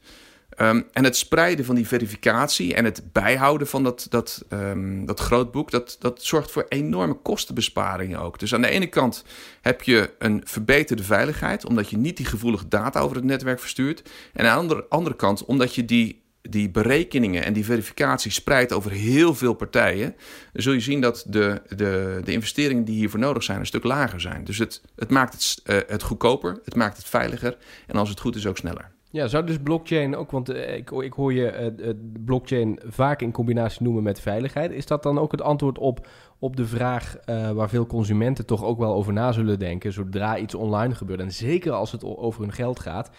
Um, 0.62 0.88
en 0.92 1.04
het 1.04 1.18
spreiden 1.18 1.66
van 1.66 1.76
die 1.76 1.88
verificatie 1.88 2.74
en 2.74 2.86
het 2.86 3.02
bijhouden 3.12 3.68
van 3.68 3.84
dat, 3.84 4.08
dat, 4.10 4.46
um, 4.50 5.06
dat 5.06 5.20
grootboek, 5.20 5.72
dat, 5.72 5.96
dat 6.00 6.24
zorgt 6.24 6.52
voor 6.52 6.66
enorme 6.70 7.14
kostenbesparingen 7.14 8.20
ook. 8.20 8.40
Dus 8.40 8.54
aan 8.54 8.62
de 8.62 8.70
ene 8.70 8.88
kant 8.88 9.24
heb 9.62 9.82
je 9.82 10.14
een 10.18 10.42
verbeterde 10.46 11.04
veiligheid, 11.04 11.66
omdat 11.66 11.90
je 11.90 11.98
niet 11.98 12.18
die 12.18 12.26
gevoelige 12.26 12.68
data 12.68 13.00
over 13.00 13.16
het 13.16 13.26
netwerk 13.26 13.60
verstuurt. 13.60 14.10
En 14.34 14.46
aan 14.46 14.68
de 14.68 14.86
andere, 14.90 15.16
kant, 15.16 15.46
omdat 15.46 15.76
je 15.76 15.86
die 15.86 16.28
die 16.42 16.70
berekeningen 16.70 17.46
en 17.46 17.54
die 17.54 17.66
verificatie 17.66 18.32
spreidt 18.32 18.74
over 18.74 18.92
heel 18.92 19.36
veel 19.36 19.54
partijen, 19.54 20.16
zul 20.54 20.74
je 20.74 20.80
zien 20.80 21.02
dat 21.02 21.26
de, 21.28 21.62
de, 21.76 22.22
de 22.24 22.32
investeringen 22.32 22.84
die 22.84 22.96
hiervoor 22.96 23.20
nodig 23.20 23.44
zijn 23.44 23.60
een 23.60 23.66
stuk 23.66 23.84
lager 23.84 24.22
zijn. 24.22 24.44
Dus 24.44 24.58
het, 24.58 24.82
het 24.96 25.10
maakt 25.10 25.34
het, 25.34 25.62
uh, 25.66 25.78
het 25.88 26.04
goedkoper, 26.04 26.60
het 26.66 26.76
maakt 26.76 26.98
het 26.98 27.06
veiliger 27.06 27.58
en 27.88 27.96
als 27.96 28.10
het 28.10 28.20
goed 28.20 28.36
is 28.36 28.46
ook 28.46 28.58
sneller. 28.58 28.92
Ja, 29.12 29.28
zou 29.28 29.46
dus 29.46 29.58
blockchain 29.60 30.16
ook, 30.16 30.32
want 30.32 30.50
uh, 30.50 30.76
ik, 30.76 30.92
ik 30.92 31.14
hoor 31.14 31.34
je 31.34 31.74
uh, 31.80 31.90
blockchain 32.26 32.80
vaak 32.86 33.22
in 33.22 33.32
combinatie 33.32 33.84
noemen 33.84 34.04
met 34.04 34.20
veiligheid. 34.20 34.72
Is 34.72 34.86
dat 34.86 35.04
dan 35.04 35.20
ook 35.20 35.32
het 35.32 35.42
antwoord 35.42 35.78
op, 35.78 36.08
op 36.40 36.56
de 36.56 36.66
vraag 36.66 37.16
waar 37.54 37.70
veel 37.70 37.86
consumenten 37.86 38.46
toch 38.46 38.64
ook 38.64 38.80
wel 38.80 38.94
over 38.94 39.14
na 39.14 39.32
zullen 39.32 39.60
denken, 39.60 39.94
zodra 39.94 40.38
iets 40.38 40.56
online 40.56 40.96
gebeurt 40.96 41.20
en 41.20 41.32
zeker 41.32 41.72
als 41.72 41.92
het 41.92 42.04
over 42.04 42.42
hun 42.42 42.54
geld 42.54 42.80
gaat? 42.80 43.12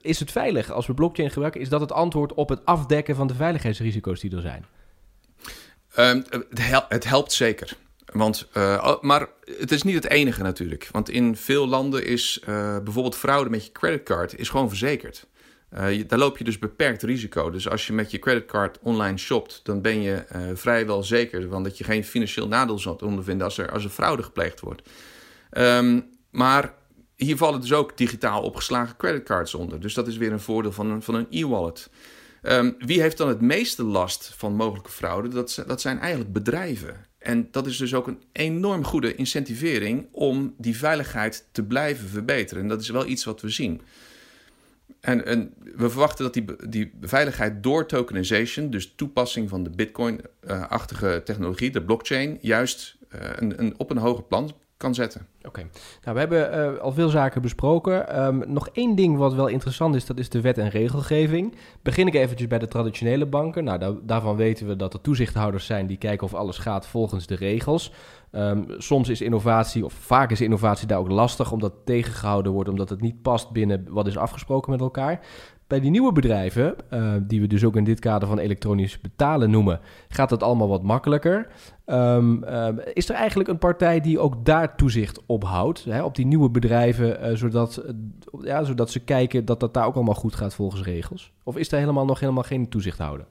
is 0.00 0.20
het 0.20 0.30
veilig 0.30 0.70
als 0.70 0.86
we 0.86 0.94
blockchain 0.94 1.30
gebruiken? 1.30 1.60
Is 1.60 1.68
dat 1.68 1.80
het 1.80 1.92
antwoord 1.92 2.34
op 2.34 2.48
het 2.48 2.64
afdekken 2.64 3.16
van 3.16 3.26
de 3.26 3.34
veiligheidsrisico's 3.34 4.20
die 4.20 4.36
er 4.36 4.40
zijn? 4.40 4.64
Um, 5.98 6.24
het, 6.28 6.84
het, 6.88 7.04
helpt 7.04 7.32
zeker. 7.32 7.76
Want, 8.12 8.48
uh, 8.56 9.00
maar 9.00 9.28
het 9.58 9.72
is 9.72 9.82
niet 9.82 9.94
het 9.94 10.08
enige 10.08 10.42
natuurlijk. 10.42 10.88
Want 10.92 11.10
in 11.10 11.36
veel 11.36 11.68
landen 11.68 12.04
is 12.06 12.40
uh, 12.48 12.78
bijvoorbeeld 12.78 13.16
fraude 13.16 13.50
met 13.50 13.64
je 13.64 13.72
creditcard 13.72 14.38
is 14.38 14.48
gewoon 14.48 14.68
verzekerd. 14.68 15.26
Uh, 15.74 16.04
daar 16.06 16.18
loop 16.18 16.38
je 16.38 16.44
dus 16.44 16.58
beperkt 16.58 17.02
risico. 17.02 17.50
Dus 17.50 17.68
als 17.68 17.86
je 17.86 17.92
met 17.92 18.10
je 18.10 18.18
creditcard 18.18 18.78
online 18.82 19.18
shopt, 19.18 19.60
dan 19.62 19.82
ben 19.82 20.02
je 20.02 20.24
vrijwel 20.54 21.02
zeker 21.02 21.48
van 21.48 21.62
dat 21.62 21.78
je 21.78 21.84
geen 21.84 22.04
financieel 22.04 22.48
nadeel 22.48 22.78
zult 22.78 23.02
ondervinden 23.02 23.46
als 23.46 23.58
er, 23.58 23.70
als 23.70 23.84
er 23.84 23.90
fraude 23.90 24.22
gepleegd 24.22 24.60
wordt. 24.60 24.88
Um, 25.50 26.04
maar 26.30 26.74
hier 27.16 27.36
vallen 27.36 27.60
dus 27.60 27.72
ook 27.72 27.96
digitaal 27.96 28.42
opgeslagen 28.42 28.96
creditcards 28.96 29.54
onder. 29.54 29.80
Dus 29.80 29.94
dat 29.94 30.06
is 30.06 30.16
weer 30.16 30.32
een 30.32 30.40
voordeel 30.40 30.72
van 30.72 30.90
een, 30.90 31.02
van 31.02 31.14
een 31.14 31.26
e-wallet. 31.30 31.90
Um, 32.42 32.74
wie 32.78 33.00
heeft 33.00 33.16
dan 33.16 33.28
het 33.28 33.40
meeste 33.40 33.84
last 33.84 34.32
van 34.36 34.54
mogelijke 34.54 34.90
fraude? 34.90 35.28
Dat, 35.28 35.64
dat 35.66 35.80
zijn 35.80 35.98
eigenlijk 35.98 36.32
bedrijven. 36.32 37.06
En 37.18 37.48
dat 37.50 37.66
is 37.66 37.76
dus 37.76 37.94
ook 37.94 38.06
een 38.06 38.22
enorm 38.32 38.84
goede 38.84 39.14
incentivering 39.14 40.08
om 40.12 40.54
die 40.58 40.76
veiligheid 40.76 41.48
te 41.52 41.62
blijven 41.62 42.08
verbeteren. 42.08 42.62
En 42.62 42.68
dat 42.68 42.80
is 42.80 42.88
wel 42.88 43.06
iets 43.06 43.24
wat 43.24 43.40
we 43.40 43.48
zien. 43.48 43.80
En, 45.00 45.26
en 45.26 45.54
we 45.58 45.90
verwachten 45.90 46.24
dat 46.24 46.34
die, 46.34 46.44
die 46.68 46.92
veiligheid 47.00 47.62
door 47.62 47.86
tokenization, 47.86 48.70
dus 48.70 48.94
toepassing 48.94 49.48
van 49.48 49.62
de 49.62 49.70
Bitcoin-achtige 49.70 51.22
technologie, 51.24 51.70
de 51.70 51.84
blockchain, 51.84 52.38
juist 52.40 52.96
uh, 53.14 53.20
een, 53.36 53.62
een, 53.62 53.74
op 53.78 53.90
een 53.90 53.96
hoger 53.96 54.24
plan 54.24 54.54
kan 54.78 54.94
zetten. 54.94 55.26
Oké, 55.42 55.60
nou 56.04 56.14
we 56.14 56.18
hebben 56.18 56.72
uh, 56.74 56.78
al 56.78 56.92
veel 56.92 57.08
zaken 57.08 57.42
besproken. 57.42 58.24
Um, 58.24 58.44
nog 58.46 58.68
één 58.68 58.94
ding 58.94 59.16
wat 59.16 59.34
wel 59.34 59.46
interessant 59.46 59.94
is, 59.94 60.06
dat 60.06 60.18
is 60.18 60.28
de 60.28 60.40
wet 60.40 60.58
en 60.58 60.68
regelgeving. 60.68 61.54
Begin 61.82 62.06
ik 62.06 62.14
eventjes 62.14 62.48
bij 62.48 62.58
de 62.58 62.68
traditionele 62.68 63.26
banken. 63.26 63.64
Nou, 63.64 63.78
daar, 63.78 63.92
daarvan 64.02 64.36
weten 64.36 64.66
we 64.66 64.76
dat 64.76 64.94
er 64.94 65.00
toezichthouders 65.00 65.66
zijn 65.66 65.86
die 65.86 65.96
kijken 65.96 66.26
of 66.26 66.34
alles 66.34 66.58
gaat 66.58 66.86
volgens 66.86 67.26
de 67.26 67.34
regels. 67.34 67.92
Um, 68.32 68.66
soms 68.78 69.08
is 69.08 69.20
innovatie, 69.20 69.84
of 69.84 69.92
vaak 69.92 70.30
is 70.30 70.40
innovatie 70.40 70.86
daar 70.86 70.98
ook 70.98 71.10
lastig, 71.10 71.52
omdat 71.52 71.72
tegengehouden 71.84 72.52
wordt, 72.52 72.68
omdat 72.68 72.88
het 72.88 73.00
niet 73.00 73.22
past 73.22 73.50
binnen 73.50 73.86
wat 73.88 74.06
is 74.06 74.16
afgesproken 74.16 74.70
met 74.70 74.80
elkaar. 74.80 75.20
Bij 75.68 75.80
die 75.80 75.90
nieuwe 75.90 76.12
bedrijven, 76.12 76.74
uh, 76.90 77.14
die 77.22 77.40
we 77.40 77.46
dus 77.46 77.64
ook 77.64 77.76
in 77.76 77.84
dit 77.84 78.00
kader 78.00 78.28
van 78.28 78.38
elektronisch 78.38 79.00
betalen 79.00 79.50
noemen, 79.50 79.80
gaat 80.08 80.30
het 80.30 80.42
allemaal 80.42 80.68
wat 80.68 80.82
makkelijker. 80.82 81.46
Um, 81.86 82.44
uh, 82.44 82.68
is 82.92 83.08
er 83.08 83.14
eigenlijk 83.14 83.48
een 83.48 83.58
partij 83.58 84.00
die 84.00 84.18
ook 84.18 84.44
daar 84.44 84.76
toezicht 84.76 85.20
op 85.26 85.44
houdt, 85.44 85.84
hè, 85.84 86.02
op 86.02 86.14
die 86.14 86.26
nieuwe 86.26 86.50
bedrijven, 86.50 87.30
uh, 87.30 87.36
zodat, 87.36 87.84
ja, 88.42 88.64
zodat 88.64 88.90
ze 88.90 89.00
kijken 89.00 89.44
dat 89.44 89.60
dat 89.60 89.74
daar 89.74 89.86
ook 89.86 89.94
allemaal 89.94 90.14
goed 90.14 90.34
gaat 90.34 90.54
volgens 90.54 90.82
regels? 90.82 91.32
Of 91.42 91.56
is 91.56 91.72
er 91.72 91.78
helemaal 91.78 92.04
nog 92.04 92.20
helemaal 92.20 92.42
geen 92.42 92.68
toezichthouder? 92.68 93.26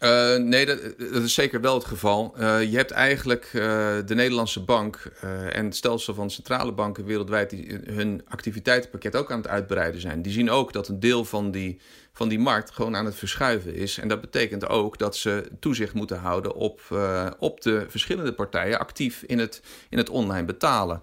Uh, 0.00 0.36
nee, 0.36 0.66
dat, 0.66 0.78
dat, 0.98 1.22
is 1.22 1.34
zeker 1.34 1.60
wel 1.60 1.74
het 1.74 1.84
geval. 1.84 2.34
Uh, 2.38 2.62
je 2.70 2.76
hebt 2.76 2.90
eigenlijk 2.90 3.50
uh, 3.54 3.62
de 4.06 4.14
Nederlandse 4.14 4.60
bank 4.60 5.10
en 5.52 5.64
het 5.64 5.76
stelsel 5.76 6.14
van 6.14 6.30
centrale 6.30 6.72
banken 6.72 7.04
wereldwijd 7.04 7.50
die 7.50 7.80
hun 7.86 8.22
activiteitenpakket 8.28 9.16
ook 9.16 9.30
aan 9.30 9.38
het 9.38 9.48
uitbreiden 9.48 10.00
zijn. 10.00 10.22
Die 10.22 10.32
zien 10.32 10.50
ook 10.50 10.72
dat 10.72 10.88
een 10.88 11.00
deel 11.00 11.24
van 11.24 11.50
die, 11.50 11.80
van 12.12 12.28
die 12.28 12.38
markt 12.38 12.70
gewoon 12.70 12.96
aan 12.96 13.04
het 13.04 13.14
verschuiven 13.14 13.74
is. 13.74 13.98
En 13.98 14.08
dat 14.08 14.20
betekent 14.20 14.68
ook 14.68 14.98
dat 14.98 15.16
ze 15.16 15.50
toezicht 15.60 15.94
moeten 15.94 16.18
houden 16.18 16.54
op, 16.54 16.80
op 17.38 17.60
de 17.60 17.86
verschillende 17.88 18.32
partijen 18.32 18.78
actief 18.78 19.22
in 19.22 19.38
het, 19.38 19.62
in 19.88 19.98
het 19.98 20.08
online 20.08 20.46
betalen. 20.46 21.02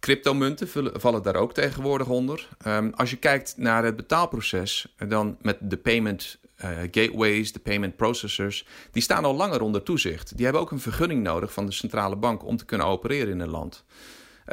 Cryptomunten 0.00 0.68
vallen 1.00 1.22
daar 1.22 1.36
ook 1.36 1.54
tegenwoordig 1.54 2.08
onder. 2.08 2.48
Um, 2.66 2.92
als 2.94 3.10
je 3.10 3.16
kijkt 3.16 3.54
naar 3.56 3.84
het 3.84 3.96
betaalproces, 3.96 4.94
dan 5.08 5.36
met 5.42 5.56
de 5.60 5.76
payment 5.76 6.38
uh, 6.64 6.70
gateways, 6.90 7.52
de 7.52 7.58
payment 7.58 7.96
processors, 7.96 8.66
die 8.90 9.02
staan 9.02 9.24
al 9.24 9.34
langer 9.34 9.62
onder 9.62 9.82
toezicht. 9.82 10.36
Die 10.36 10.44
hebben 10.44 10.62
ook 10.62 10.70
een 10.70 10.80
vergunning 10.80 11.22
nodig 11.22 11.52
van 11.52 11.66
de 11.66 11.72
centrale 11.72 12.16
bank 12.16 12.44
om 12.44 12.56
te 12.56 12.64
kunnen 12.64 12.86
opereren 12.86 13.32
in 13.32 13.40
een 13.40 13.50
land. 13.50 13.84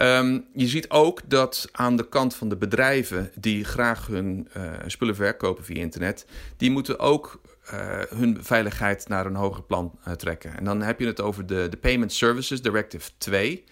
Um, 0.01 0.45
je 0.53 0.67
ziet 0.67 0.89
ook 0.89 1.21
dat 1.25 1.69
aan 1.71 1.95
de 1.95 2.09
kant 2.09 2.35
van 2.35 2.49
de 2.49 2.57
bedrijven 2.57 3.31
die 3.35 3.63
graag 3.63 4.07
hun 4.07 4.47
uh, 4.57 4.63
spullen 4.85 5.15
verkopen 5.15 5.63
via 5.63 5.75
internet, 5.75 6.25
die 6.57 6.71
moeten 6.71 6.99
ook 6.99 7.41
uh, 7.73 7.99
hun 8.09 8.37
veiligheid 8.41 9.07
naar 9.07 9.25
een 9.25 9.35
hoger 9.35 9.63
plan 9.63 9.99
trekken. 10.15 10.57
En 10.57 10.63
dan 10.63 10.81
heb 10.81 10.99
je 10.99 11.05
het 11.05 11.21
over 11.21 11.45
de, 11.45 11.67
de 11.69 11.77
Payment 11.77 12.13
Services 12.13 12.61
Directive 12.61 13.09
2, 13.17 13.63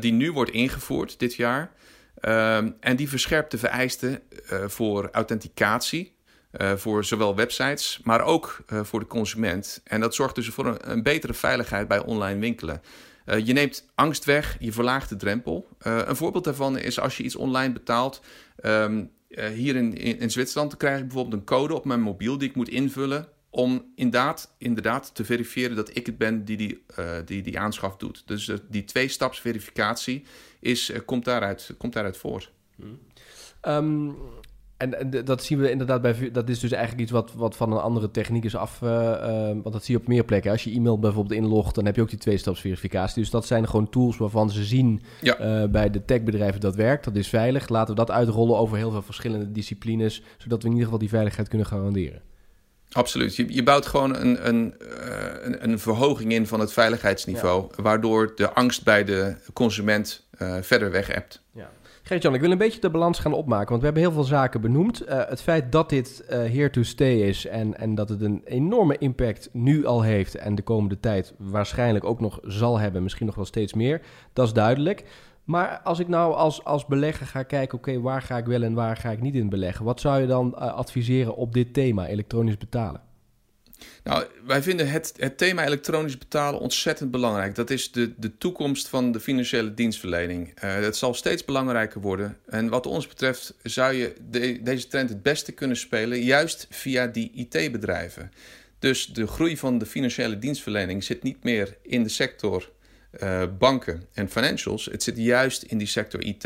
die 0.00 0.12
nu 0.12 0.32
wordt 0.32 0.50
ingevoerd 0.50 1.18
dit 1.18 1.34
jaar. 1.34 1.72
Um, 2.20 2.76
en 2.80 2.96
die 2.96 3.08
verscherpt 3.08 3.50
de 3.50 3.58
vereisten 3.58 4.22
voor 4.66 5.08
authenticatie 5.12 6.15
uh, 6.60 6.72
voor 6.72 7.04
zowel 7.04 7.36
websites, 7.36 8.00
maar 8.02 8.20
ook 8.20 8.64
uh, 8.72 8.84
voor 8.84 9.00
de 9.00 9.06
consument. 9.06 9.80
En 9.84 10.00
dat 10.00 10.14
zorgt 10.14 10.34
dus 10.34 10.48
voor 10.48 10.66
een, 10.66 10.90
een 10.90 11.02
betere 11.02 11.34
veiligheid 11.34 11.88
bij 11.88 11.98
online 11.98 12.40
winkelen. 12.40 12.82
Uh, 13.26 13.46
je 13.46 13.52
neemt 13.52 13.88
angst 13.94 14.24
weg, 14.24 14.56
je 14.60 14.72
verlaagt 14.72 15.08
de 15.08 15.16
drempel. 15.16 15.68
een 15.78 16.16
voorbeeld 16.16 16.44
daarvan 16.44 16.78
is 16.78 17.00
als 17.00 17.16
je 17.16 17.22
iets 17.22 17.36
online 17.36 17.72
betaalt. 17.72 18.22
Um, 18.64 19.10
hier 19.28 19.76
in, 19.76 19.94
in, 19.94 20.30
Zwitserland 20.30 20.76
krijg 20.76 20.98
ik 20.98 21.04
bijvoorbeeld 21.04 21.34
een 21.40 21.46
code 21.46 21.74
op 21.74 21.84
mijn 21.84 22.00
mobiel 22.00 22.38
die 22.38 22.48
ik 22.48 22.54
moet 22.54 22.68
invullen. 22.68 23.28
Om 23.50 23.92
inderdaad, 23.94 24.54
inderdaad 24.58 25.14
te 25.14 25.24
verifiëren 25.24 25.76
dat 25.76 25.96
ik 25.96 26.06
het 26.06 26.18
ben 26.18 26.44
die 26.44 26.56
die, 26.56 26.84
die, 27.24 27.42
die 27.42 27.58
aanschaf 27.58 27.96
doet. 27.96 28.22
Dus 28.26 28.50
die 28.68 28.84
twee-staps 28.84 29.40
verificatie 29.40 30.24
is, 30.60 30.92
komt, 31.04 31.24
daaruit, 31.24 31.74
komt 31.78 31.92
daaruit 31.92 32.16
voort. 32.16 32.52
Um, 33.62 34.16
en, 34.76 35.24
dat 35.24 35.44
zien 35.44 35.58
we 35.58 35.70
inderdaad 35.70 36.02
bij. 36.02 36.30
Dat 36.32 36.48
is 36.48 36.58
dus 36.58 36.70
eigenlijk 36.70 37.02
iets 37.02 37.10
wat, 37.10 37.32
wat 37.34 37.56
van 37.56 37.72
een 37.72 37.78
andere 37.78 38.10
techniek 38.10 38.44
is 38.44 38.56
af. 38.56 38.80
Uh, 38.80 38.90
uh, 38.90 39.46
want 39.46 39.72
dat 39.72 39.84
zie 39.84 39.94
je 39.94 40.00
op 40.00 40.08
meer 40.08 40.24
plekken. 40.24 40.50
Als 40.50 40.64
je 40.64 40.70
e-mail 40.70 40.98
bijvoorbeeld 40.98 41.40
inlogt, 41.40 41.74
dan 41.74 41.84
heb 41.84 41.96
je 41.96 42.02
ook 42.02 42.10
die 42.10 42.18
twee-stapsverificatie. 42.18 43.22
Dus 43.22 43.30
dat 43.30 43.46
zijn 43.46 43.68
gewoon 43.68 43.88
tools 43.88 44.16
waarvan 44.16 44.50
ze 44.50 44.64
zien 44.64 45.02
ja. 45.20 45.62
uh, 45.62 45.68
bij 45.68 45.90
de 45.90 46.04
techbedrijven 46.04 46.60
dat 46.60 46.74
werkt. 46.74 47.04
Dat 47.04 47.16
is 47.16 47.28
veilig. 47.28 47.68
Laten 47.68 47.94
we 47.94 48.00
dat 48.00 48.10
uitrollen 48.10 48.56
over 48.56 48.76
heel 48.76 48.90
veel 48.90 49.02
verschillende 49.02 49.52
disciplines. 49.52 50.22
Zodat 50.38 50.58
we 50.58 50.64
in 50.64 50.70
ieder 50.70 50.84
geval 50.84 51.00
die 51.00 51.08
veiligheid 51.08 51.48
kunnen 51.48 51.66
garanderen. 51.66 52.22
Absoluut. 52.92 53.36
Je, 53.36 53.54
je 53.54 53.62
bouwt 53.62 53.86
gewoon 53.86 54.16
een, 54.16 54.48
een, 54.48 54.74
een, 55.42 55.70
een, 55.70 55.78
verhoging 55.78 56.32
in 56.32 56.46
van 56.46 56.60
het 56.60 56.72
veiligheidsniveau, 56.72 57.70
waardoor 57.82 58.32
de 58.34 58.52
angst 58.52 58.84
bij 58.84 59.04
de 59.04 59.36
consument 59.52 60.28
verder 60.60 60.90
weg 60.90 61.06
hebt. 61.06 61.42
Ja. 61.52 61.70
Gert-Jan, 62.06 62.34
ik 62.34 62.40
wil 62.40 62.50
een 62.50 62.58
beetje 62.58 62.80
de 62.80 62.90
balans 62.90 63.18
gaan 63.18 63.32
opmaken, 63.32 63.68
want 63.68 63.78
we 63.78 63.84
hebben 63.84 64.02
heel 64.02 64.12
veel 64.12 64.24
zaken 64.24 64.60
benoemd. 64.60 65.08
Uh, 65.08 65.28
het 65.28 65.42
feit 65.42 65.72
dat 65.72 65.88
dit 65.88 66.24
uh, 66.24 66.36
here 66.36 66.70
to 66.70 66.82
stay 66.82 67.14
is 67.14 67.46
en, 67.46 67.78
en 67.78 67.94
dat 67.94 68.08
het 68.08 68.20
een 68.20 68.42
enorme 68.44 68.98
impact 68.98 69.48
nu 69.52 69.86
al 69.86 70.02
heeft 70.02 70.34
en 70.34 70.54
de 70.54 70.62
komende 70.62 71.00
tijd 71.00 71.34
waarschijnlijk 71.38 72.04
ook 72.04 72.20
nog 72.20 72.40
zal 72.42 72.78
hebben, 72.78 73.02
misschien 73.02 73.26
nog 73.26 73.34
wel 73.34 73.44
steeds 73.44 73.74
meer, 73.74 74.00
dat 74.32 74.46
is 74.46 74.52
duidelijk. 74.52 75.04
Maar 75.44 75.80
als 75.84 75.98
ik 75.98 76.08
nou 76.08 76.34
als, 76.34 76.64
als 76.64 76.86
belegger 76.86 77.26
ga 77.26 77.42
kijken, 77.42 77.78
oké, 77.78 78.00
waar 78.00 78.22
ga 78.22 78.36
ik 78.36 78.46
wel 78.46 78.62
en 78.62 78.74
waar 78.74 78.96
ga 78.96 79.10
ik 79.10 79.20
niet 79.20 79.34
in 79.34 79.48
beleggen? 79.48 79.84
Wat 79.84 80.00
zou 80.00 80.20
je 80.20 80.26
dan 80.26 80.54
uh, 80.54 80.74
adviseren 80.74 81.36
op 81.36 81.52
dit 81.52 81.74
thema, 81.74 82.06
elektronisch 82.06 82.58
betalen? 82.58 83.00
Nou, 84.02 84.26
wij 84.44 84.62
vinden 84.62 84.90
het, 84.90 85.12
het 85.16 85.38
thema 85.38 85.64
elektronisch 85.64 86.18
betalen 86.18 86.60
ontzettend 86.60 87.10
belangrijk. 87.10 87.54
Dat 87.54 87.70
is 87.70 87.92
de, 87.92 88.12
de 88.16 88.38
toekomst 88.38 88.88
van 88.88 89.12
de 89.12 89.20
financiële 89.20 89.74
dienstverlening. 89.74 90.64
Uh, 90.64 90.80
dat 90.80 90.96
zal 90.96 91.14
steeds 91.14 91.44
belangrijker 91.44 92.00
worden. 92.00 92.36
En 92.46 92.68
wat 92.68 92.86
ons 92.86 93.06
betreft 93.06 93.54
zou 93.62 93.92
je 93.92 94.14
de, 94.30 94.62
deze 94.62 94.86
trend 94.86 95.08
het 95.08 95.22
beste 95.22 95.52
kunnen 95.52 95.76
spelen, 95.76 96.20
juist 96.20 96.66
via 96.70 97.06
die 97.06 97.30
IT-bedrijven. 97.34 98.32
Dus 98.78 99.06
de 99.06 99.26
groei 99.26 99.56
van 99.56 99.78
de 99.78 99.86
financiële 99.86 100.38
dienstverlening 100.38 101.04
zit 101.04 101.22
niet 101.22 101.44
meer 101.44 101.76
in 101.82 102.02
de 102.02 102.08
sector 102.08 102.70
uh, 103.22 103.42
banken 103.58 104.02
en 104.12 104.30
financials. 104.30 104.84
Het 104.84 105.02
zit 105.02 105.16
juist 105.16 105.62
in 105.62 105.78
die 105.78 105.86
sector 105.86 106.22
IT. 106.22 106.44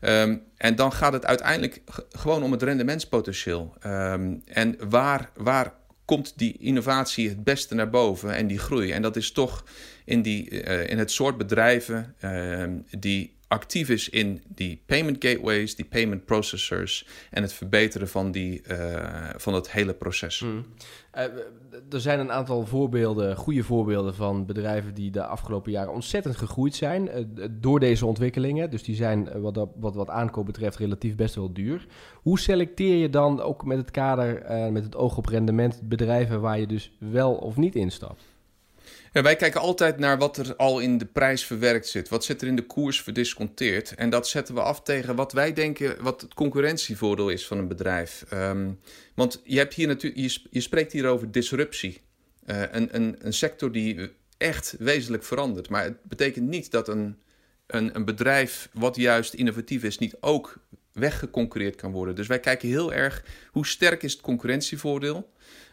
Ehm, 0.00 0.36
en 0.56 0.74
dan 0.76 0.92
gaat 0.92 1.12
het 1.12 1.26
uiteindelijk 1.26 1.80
gewoon 2.10 2.42
om 2.42 2.52
het 2.52 2.62
rendementspotentieel. 2.62 3.74
Um, 3.86 4.42
en 4.46 4.76
waar, 4.88 5.30
waar 5.34 5.72
komt 6.12 6.32
die 6.36 6.56
innovatie 6.58 7.28
het 7.28 7.44
beste 7.44 7.74
naar 7.74 7.90
boven 7.90 8.34
en 8.34 8.46
die 8.46 8.58
groei? 8.58 8.90
En 8.90 9.02
dat 9.02 9.16
is 9.16 9.32
toch 9.32 9.64
in, 10.04 10.22
die, 10.22 10.50
uh, 10.50 10.88
in 10.88 10.98
het 10.98 11.10
soort 11.10 11.36
bedrijven 11.36 12.14
uh, 12.24 12.64
die 12.98 13.36
actief 13.52 13.88
is 13.88 14.08
in 14.08 14.40
die 14.48 14.82
payment 14.86 15.24
gateways, 15.24 15.76
die 15.76 15.84
payment 15.84 16.24
processors 16.24 17.06
en 17.30 17.42
het 17.42 17.52
verbeteren 17.52 18.08
van, 18.08 18.30
die, 18.30 18.62
uh, 18.70 19.30
van 19.36 19.54
het 19.54 19.72
hele 19.72 19.94
proces. 19.94 20.38
Hmm. 20.38 20.64
Uh, 21.14 21.22
er 21.90 22.00
zijn 22.00 22.20
een 22.20 22.32
aantal 22.32 22.66
voorbeelden, 22.66 23.36
goede 23.36 23.62
voorbeelden 23.62 24.14
van 24.14 24.46
bedrijven 24.46 24.94
die 24.94 25.10
de 25.10 25.24
afgelopen 25.24 25.72
jaren 25.72 25.92
ontzettend 25.92 26.36
gegroeid 26.36 26.74
zijn 26.74 27.08
uh, 27.08 27.46
door 27.50 27.80
deze 27.80 28.06
ontwikkelingen. 28.06 28.70
Dus 28.70 28.82
die 28.82 28.94
zijn 28.94 29.40
wat, 29.40 29.68
wat, 29.76 29.94
wat 29.94 30.08
aankoop 30.08 30.46
betreft 30.46 30.76
relatief 30.76 31.16
best 31.16 31.34
wel 31.34 31.52
duur. 31.52 31.86
Hoe 32.14 32.38
selecteer 32.38 32.96
je 32.96 33.10
dan 33.10 33.40
ook 33.40 33.64
met 33.64 33.78
het 33.78 33.90
kader, 33.90 34.42
met 34.72 34.84
het 34.84 34.96
oog 34.96 35.16
op 35.16 35.26
rendement, 35.26 35.80
bedrijven 35.82 36.40
waar 36.40 36.58
je 36.58 36.66
dus 36.66 36.92
wel 36.98 37.34
of 37.34 37.56
niet 37.56 37.74
instapt? 37.74 38.31
Wij 39.12 39.36
kijken 39.36 39.60
altijd 39.60 39.98
naar 39.98 40.18
wat 40.18 40.36
er 40.36 40.56
al 40.56 40.80
in 40.80 40.98
de 40.98 41.04
prijs 41.04 41.44
verwerkt 41.44 41.88
zit. 41.88 42.08
Wat 42.08 42.24
zit 42.24 42.42
er 42.42 42.48
in 42.48 42.56
de 42.56 42.66
koers 42.66 43.02
verdisconteerd? 43.02 43.94
En 43.94 44.10
dat 44.10 44.28
zetten 44.28 44.54
we 44.54 44.60
af 44.60 44.82
tegen 44.82 45.16
wat 45.16 45.32
wij 45.32 45.52
denken 45.52 46.02
wat 46.02 46.20
het 46.20 46.34
concurrentievoordeel 46.34 47.28
is 47.28 47.46
van 47.46 47.58
een 47.58 47.68
bedrijf. 47.68 48.24
Um, 48.32 48.80
want 49.14 49.40
je, 49.44 49.58
hebt 49.58 49.74
hier 49.74 49.86
natuurlijk, 49.86 50.38
je, 50.50 50.60
spreekt 50.60 50.92
hier 50.92 51.06
over 51.06 51.30
disruptie. 51.30 52.00
Uh, 52.46 52.62
een, 52.70 52.88
een, 52.94 53.16
een 53.18 53.32
sector 53.32 53.72
die 53.72 54.10
echt 54.38 54.74
wezenlijk 54.78 55.24
verandert. 55.24 55.68
Maar 55.68 55.84
het 55.84 56.04
betekent 56.04 56.48
niet 56.48 56.70
dat 56.70 56.88
een, 56.88 57.18
een, 57.66 57.96
een 57.96 58.04
bedrijf 58.04 58.68
wat 58.72 58.96
juist 58.96 59.34
innovatief 59.34 59.82
is, 59.82 59.98
niet 59.98 60.16
ook 60.20 60.60
weggeconcurreerd 60.92 61.76
kan 61.76 61.92
worden. 61.92 62.14
Dus 62.14 62.26
wij 62.26 62.40
kijken 62.40 62.68
heel 62.68 62.92
erg 62.92 63.24
hoe 63.50 63.66
sterk 63.66 64.02
is 64.02 64.12
het 64.12 64.20
concurrentievoordeel. 64.20 65.30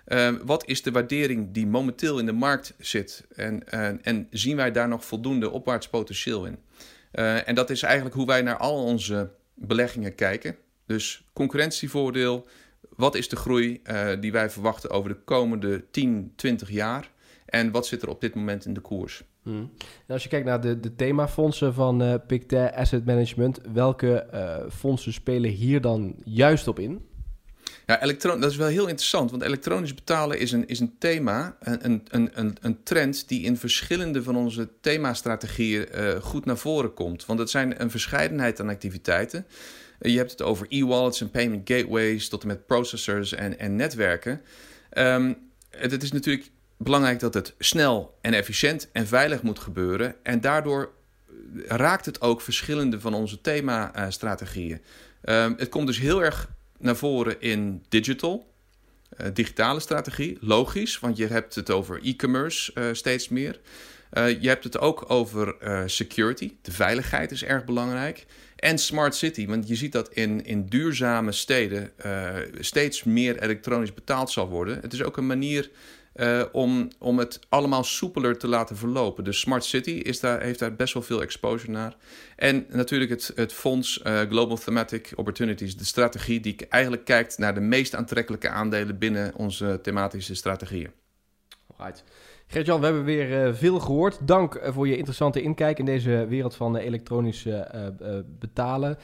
Uh, 0.10 0.30
wat 0.46 0.68
is 0.68 0.82
de 0.82 0.92
waardering 0.92 1.52
die 1.52 1.68
momenteel 1.68 2.20
in 2.20 2.26
de 2.26 2.32
markt 2.32 2.74
zit? 2.78 3.28
En, 3.36 3.64
uh, 3.74 4.08
en 4.08 4.28
zien 4.30 4.56
wij 4.56 4.72
daar 4.72 4.88
nog 4.88 5.06
voldoende 5.06 5.50
opwaarts 5.50 5.90
potentieel 5.90 6.46
in? 6.46 6.58
Uh, 7.12 7.48
en 7.48 7.56
dat 7.56 7.70
is 7.70 7.84
eigenlijk 7.84 8.16
hoe 8.16 8.26
wij 8.26 8.42
naar 8.42 8.58
al 8.58 8.84
onze 8.84 9.32
beleggingen 9.54 10.16
kijken. 10.16 10.56
Dus 10.86 11.26
concurrentievoordeel, 11.34 12.48
wat 12.96 13.16
is 13.16 13.30
de 13.30 13.36
groei 13.36 13.80
eh, 13.84 14.10
die 14.20 14.32
wij 14.32 14.50
verwachten 14.50 14.90
over 14.90 15.10
de 15.10 15.20
komende 15.26 15.86
10, 15.92 16.34
20 16.36 16.70
jaar? 16.70 17.12
En 17.46 17.72
wat 17.72 17.88
zit 17.88 18.02
er 18.02 18.10
op 18.10 18.22
dit 18.22 18.36
moment 18.36 18.66
in 18.66 18.74
de 18.74 18.82
koers? 18.82 19.24
Hmm. 19.44 19.72
als 20.08 20.24
je 20.24 20.30
kijkt 20.30 20.46
naar 20.46 20.62
de, 20.62 20.80
de 20.80 20.96
themafondsen 20.96 21.74
van 21.74 22.04
uh, 22.04 22.14
Pictet 22.28 22.74
Asset 22.74 23.06
Management, 23.06 23.60
welke 23.74 24.28
fondsen 24.72 25.14
spelen 25.14 25.50
hier 25.50 25.82
dan 25.82 26.16
juist 26.24 26.68
op 26.68 26.80
in? 26.80 27.09
Ja, 27.90 28.02
elektron 28.02 28.40
dat 28.40 28.52
is 28.52 28.58
wel 28.58 28.68
heel 28.68 28.88
interessant, 28.88 29.32
want 29.32 29.44
elektronisch 29.44 29.94
betalen 29.94 30.40
is 30.40 30.52
een, 30.52 30.68
is 30.68 30.80
een 30.80 30.96
thema, 31.00 31.58
een, 31.60 32.04
een, 32.10 32.30
een, 32.34 32.58
een 32.62 32.84
trend 32.84 33.28
die 33.28 33.42
in 33.42 33.58
verschillende 33.58 34.24
van 34.24 34.36
onze 34.36 34.70
themastrategieën 34.82 35.88
uh, 35.96 36.16
goed 36.22 36.46
naar 36.46 36.58
voren 36.58 36.94
komt. 36.94 37.26
Want 37.26 37.40
het 37.40 37.50
zijn 37.50 37.82
een 37.82 37.92
verscheidenheid 37.92 38.60
aan 38.60 38.70
activiteiten. 38.70 39.46
Uh, 40.00 40.12
je 40.12 40.18
hebt 40.18 40.32
het 40.32 40.42
over 40.42 40.66
e-wallets 40.70 41.22
en 41.22 41.32
payment 41.32 41.70
gateways 41.70 42.30
tot 42.30 42.42
en 42.42 42.48
met 42.48 42.66
processors 42.66 43.34
en, 43.34 43.60
en 43.60 43.76
netwerken. 43.76 44.42
Um, 44.98 45.38
het, 45.70 46.04
is 46.04 46.12
natuurlijk 46.12 46.50
belangrijk 46.78 47.20
dat 47.20 47.34
het 47.34 47.54
snel 47.60 48.18
en 48.22 48.34
efficiënt 48.34 48.90
en 48.92 49.08
veilig 49.08 49.42
moet 49.42 49.60
gebeuren. 49.60 50.16
En 50.24 50.42
daardoor 50.42 50.92
raakt 51.68 52.06
het 52.06 52.22
ook 52.22 52.42
verschillende 52.42 53.00
van 53.00 53.14
onze 53.14 53.42
themastrategieën. 53.42 54.82
Um, 55.24 55.54
het 55.58 55.70
komt 55.70 55.88
dus 55.88 56.00
heel 56.00 56.24
erg 56.24 56.58
naar 56.80 56.96
voren 56.96 57.42
in 57.42 57.84
digital, 57.90 58.54
uh, 59.22 59.28
digitale 59.34 59.80
strategie. 59.80 60.38
Logisch, 60.42 61.00
want 61.00 61.18
je 61.18 61.28
hebt 61.28 61.56
het 61.56 61.70
over 61.70 62.00
e-commerce 62.04 62.72
uh, 62.76 62.86
steeds 62.92 63.30
meer. 63.30 63.60
Uh, 64.14 64.42
je 64.42 64.48
hebt 64.48 64.64
het 64.64 64.80
ook 64.80 65.06
over 65.08 65.56
security. 65.86 66.54
De 66.62 66.72
veiligheid 66.72 67.32
is 67.32 67.44
erg 67.44 67.66
belangrijk. 67.66 68.26
En 68.56 68.78
smart 68.78 69.16
city, 69.16 69.48
want 69.48 69.68
je 69.68 69.76
ziet 69.76 69.92
dat 69.92 70.14
in, 70.14 70.46
in 70.46 70.66
duurzame 70.66 71.32
steden 71.32 71.92
steeds 72.60 73.04
meer 73.04 73.44
elektronisch 73.44 73.94
betaald 73.94 74.32
zal 74.32 74.48
worden. 74.48 74.80
Het 74.82 74.94
is 74.94 75.04
ook 75.04 75.18
een 75.18 75.28
manier 75.28 75.70
uh, 76.20 76.44
om, 76.52 76.88
om 77.00 77.20
het 77.20 77.40
allemaal 77.50 77.84
soepeler 77.84 78.38
te 78.38 78.48
laten 78.48 78.78
verlopen. 78.78 79.24
Dus 79.24 79.40
Smart 79.40 79.64
City 79.64 79.92
is 79.92 80.20
daar, 80.20 80.42
heeft 80.42 80.60
daar 80.60 80.76
best 80.76 80.94
wel 80.94 81.04
veel 81.04 81.22
exposure 81.22 81.72
naar. 81.72 81.96
En 82.36 82.66
natuurlijk 82.70 83.12
het, 83.12 83.32
het 83.36 83.54
fonds 83.54 84.02
uh, 84.04 84.20
Global 84.20 84.58
Thematic 84.58 85.12
Opportunities, 85.16 85.78
de 85.78 85.86
strategie 85.86 86.40
die 86.40 86.56
eigenlijk 86.70 87.06
kijkt 87.06 87.38
naar 87.38 87.54
de 87.54 87.60
meest 87.60 87.96
aantrekkelijke 87.96 88.50
aandelen 88.50 88.98
binnen 88.98 89.36
onze 89.36 89.80
thematische 89.82 90.36
strategieën. 90.36 90.92
Right. 91.78 92.04
Gert-Jan, 92.48 92.80
we 92.80 92.86
hebben 92.86 93.04
weer 93.04 93.48
uh, 93.48 93.54
veel 93.54 93.80
gehoord. 93.80 94.28
Dank 94.28 94.62
voor 94.64 94.88
je 94.88 94.98
interessante 94.98 95.42
inkijk 95.42 95.80
in 95.80 95.86
deze 95.86 96.26
wereld 96.30 96.56
van 96.56 96.76
elektronisch 96.76 97.48
betalen. 98.40 98.98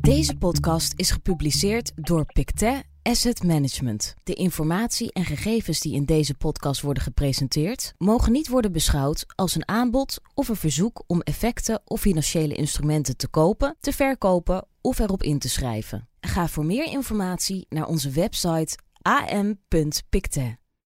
Deze 0.00 0.36
podcast 0.36 0.92
is 0.96 1.10
gepubliceerd 1.10 1.92
door 1.94 2.24
Pictet 2.32 2.89
Asset 3.02 3.42
Management. 3.42 4.14
De 4.22 4.34
informatie 4.34 5.12
en 5.12 5.24
gegevens 5.24 5.80
die 5.80 5.94
in 5.94 6.04
deze 6.04 6.34
podcast 6.34 6.80
worden 6.80 7.02
gepresenteerd, 7.02 7.94
mogen 7.98 8.32
niet 8.32 8.48
worden 8.48 8.72
beschouwd 8.72 9.24
als 9.34 9.54
een 9.54 9.68
aanbod 9.68 10.20
of 10.34 10.48
een 10.48 10.56
verzoek 10.56 11.02
om 11.06 11.20
effecten 11.20 11.80
of 11.84 12.00
financiële 12.00 12.54
instrumenten 12.54 13.16
te 13.16 13.28
kopen, 13.28 13.76
te 13.80 13.92
verkopen 13.92 14.66
of 14.80 14.98
erop 14.98 15.22
in 15.22 15.38
te 15.38 15.48
schrijven. 15.48 16.08
Ga 16.20 16.48
voor 16.48 16.64
meer 16.64 16.86
informatie 16.86 17.66
naar 17.68 17.86
onze 17.86 18.10
website 18.10 18.78
am.picte. 19.02 20.58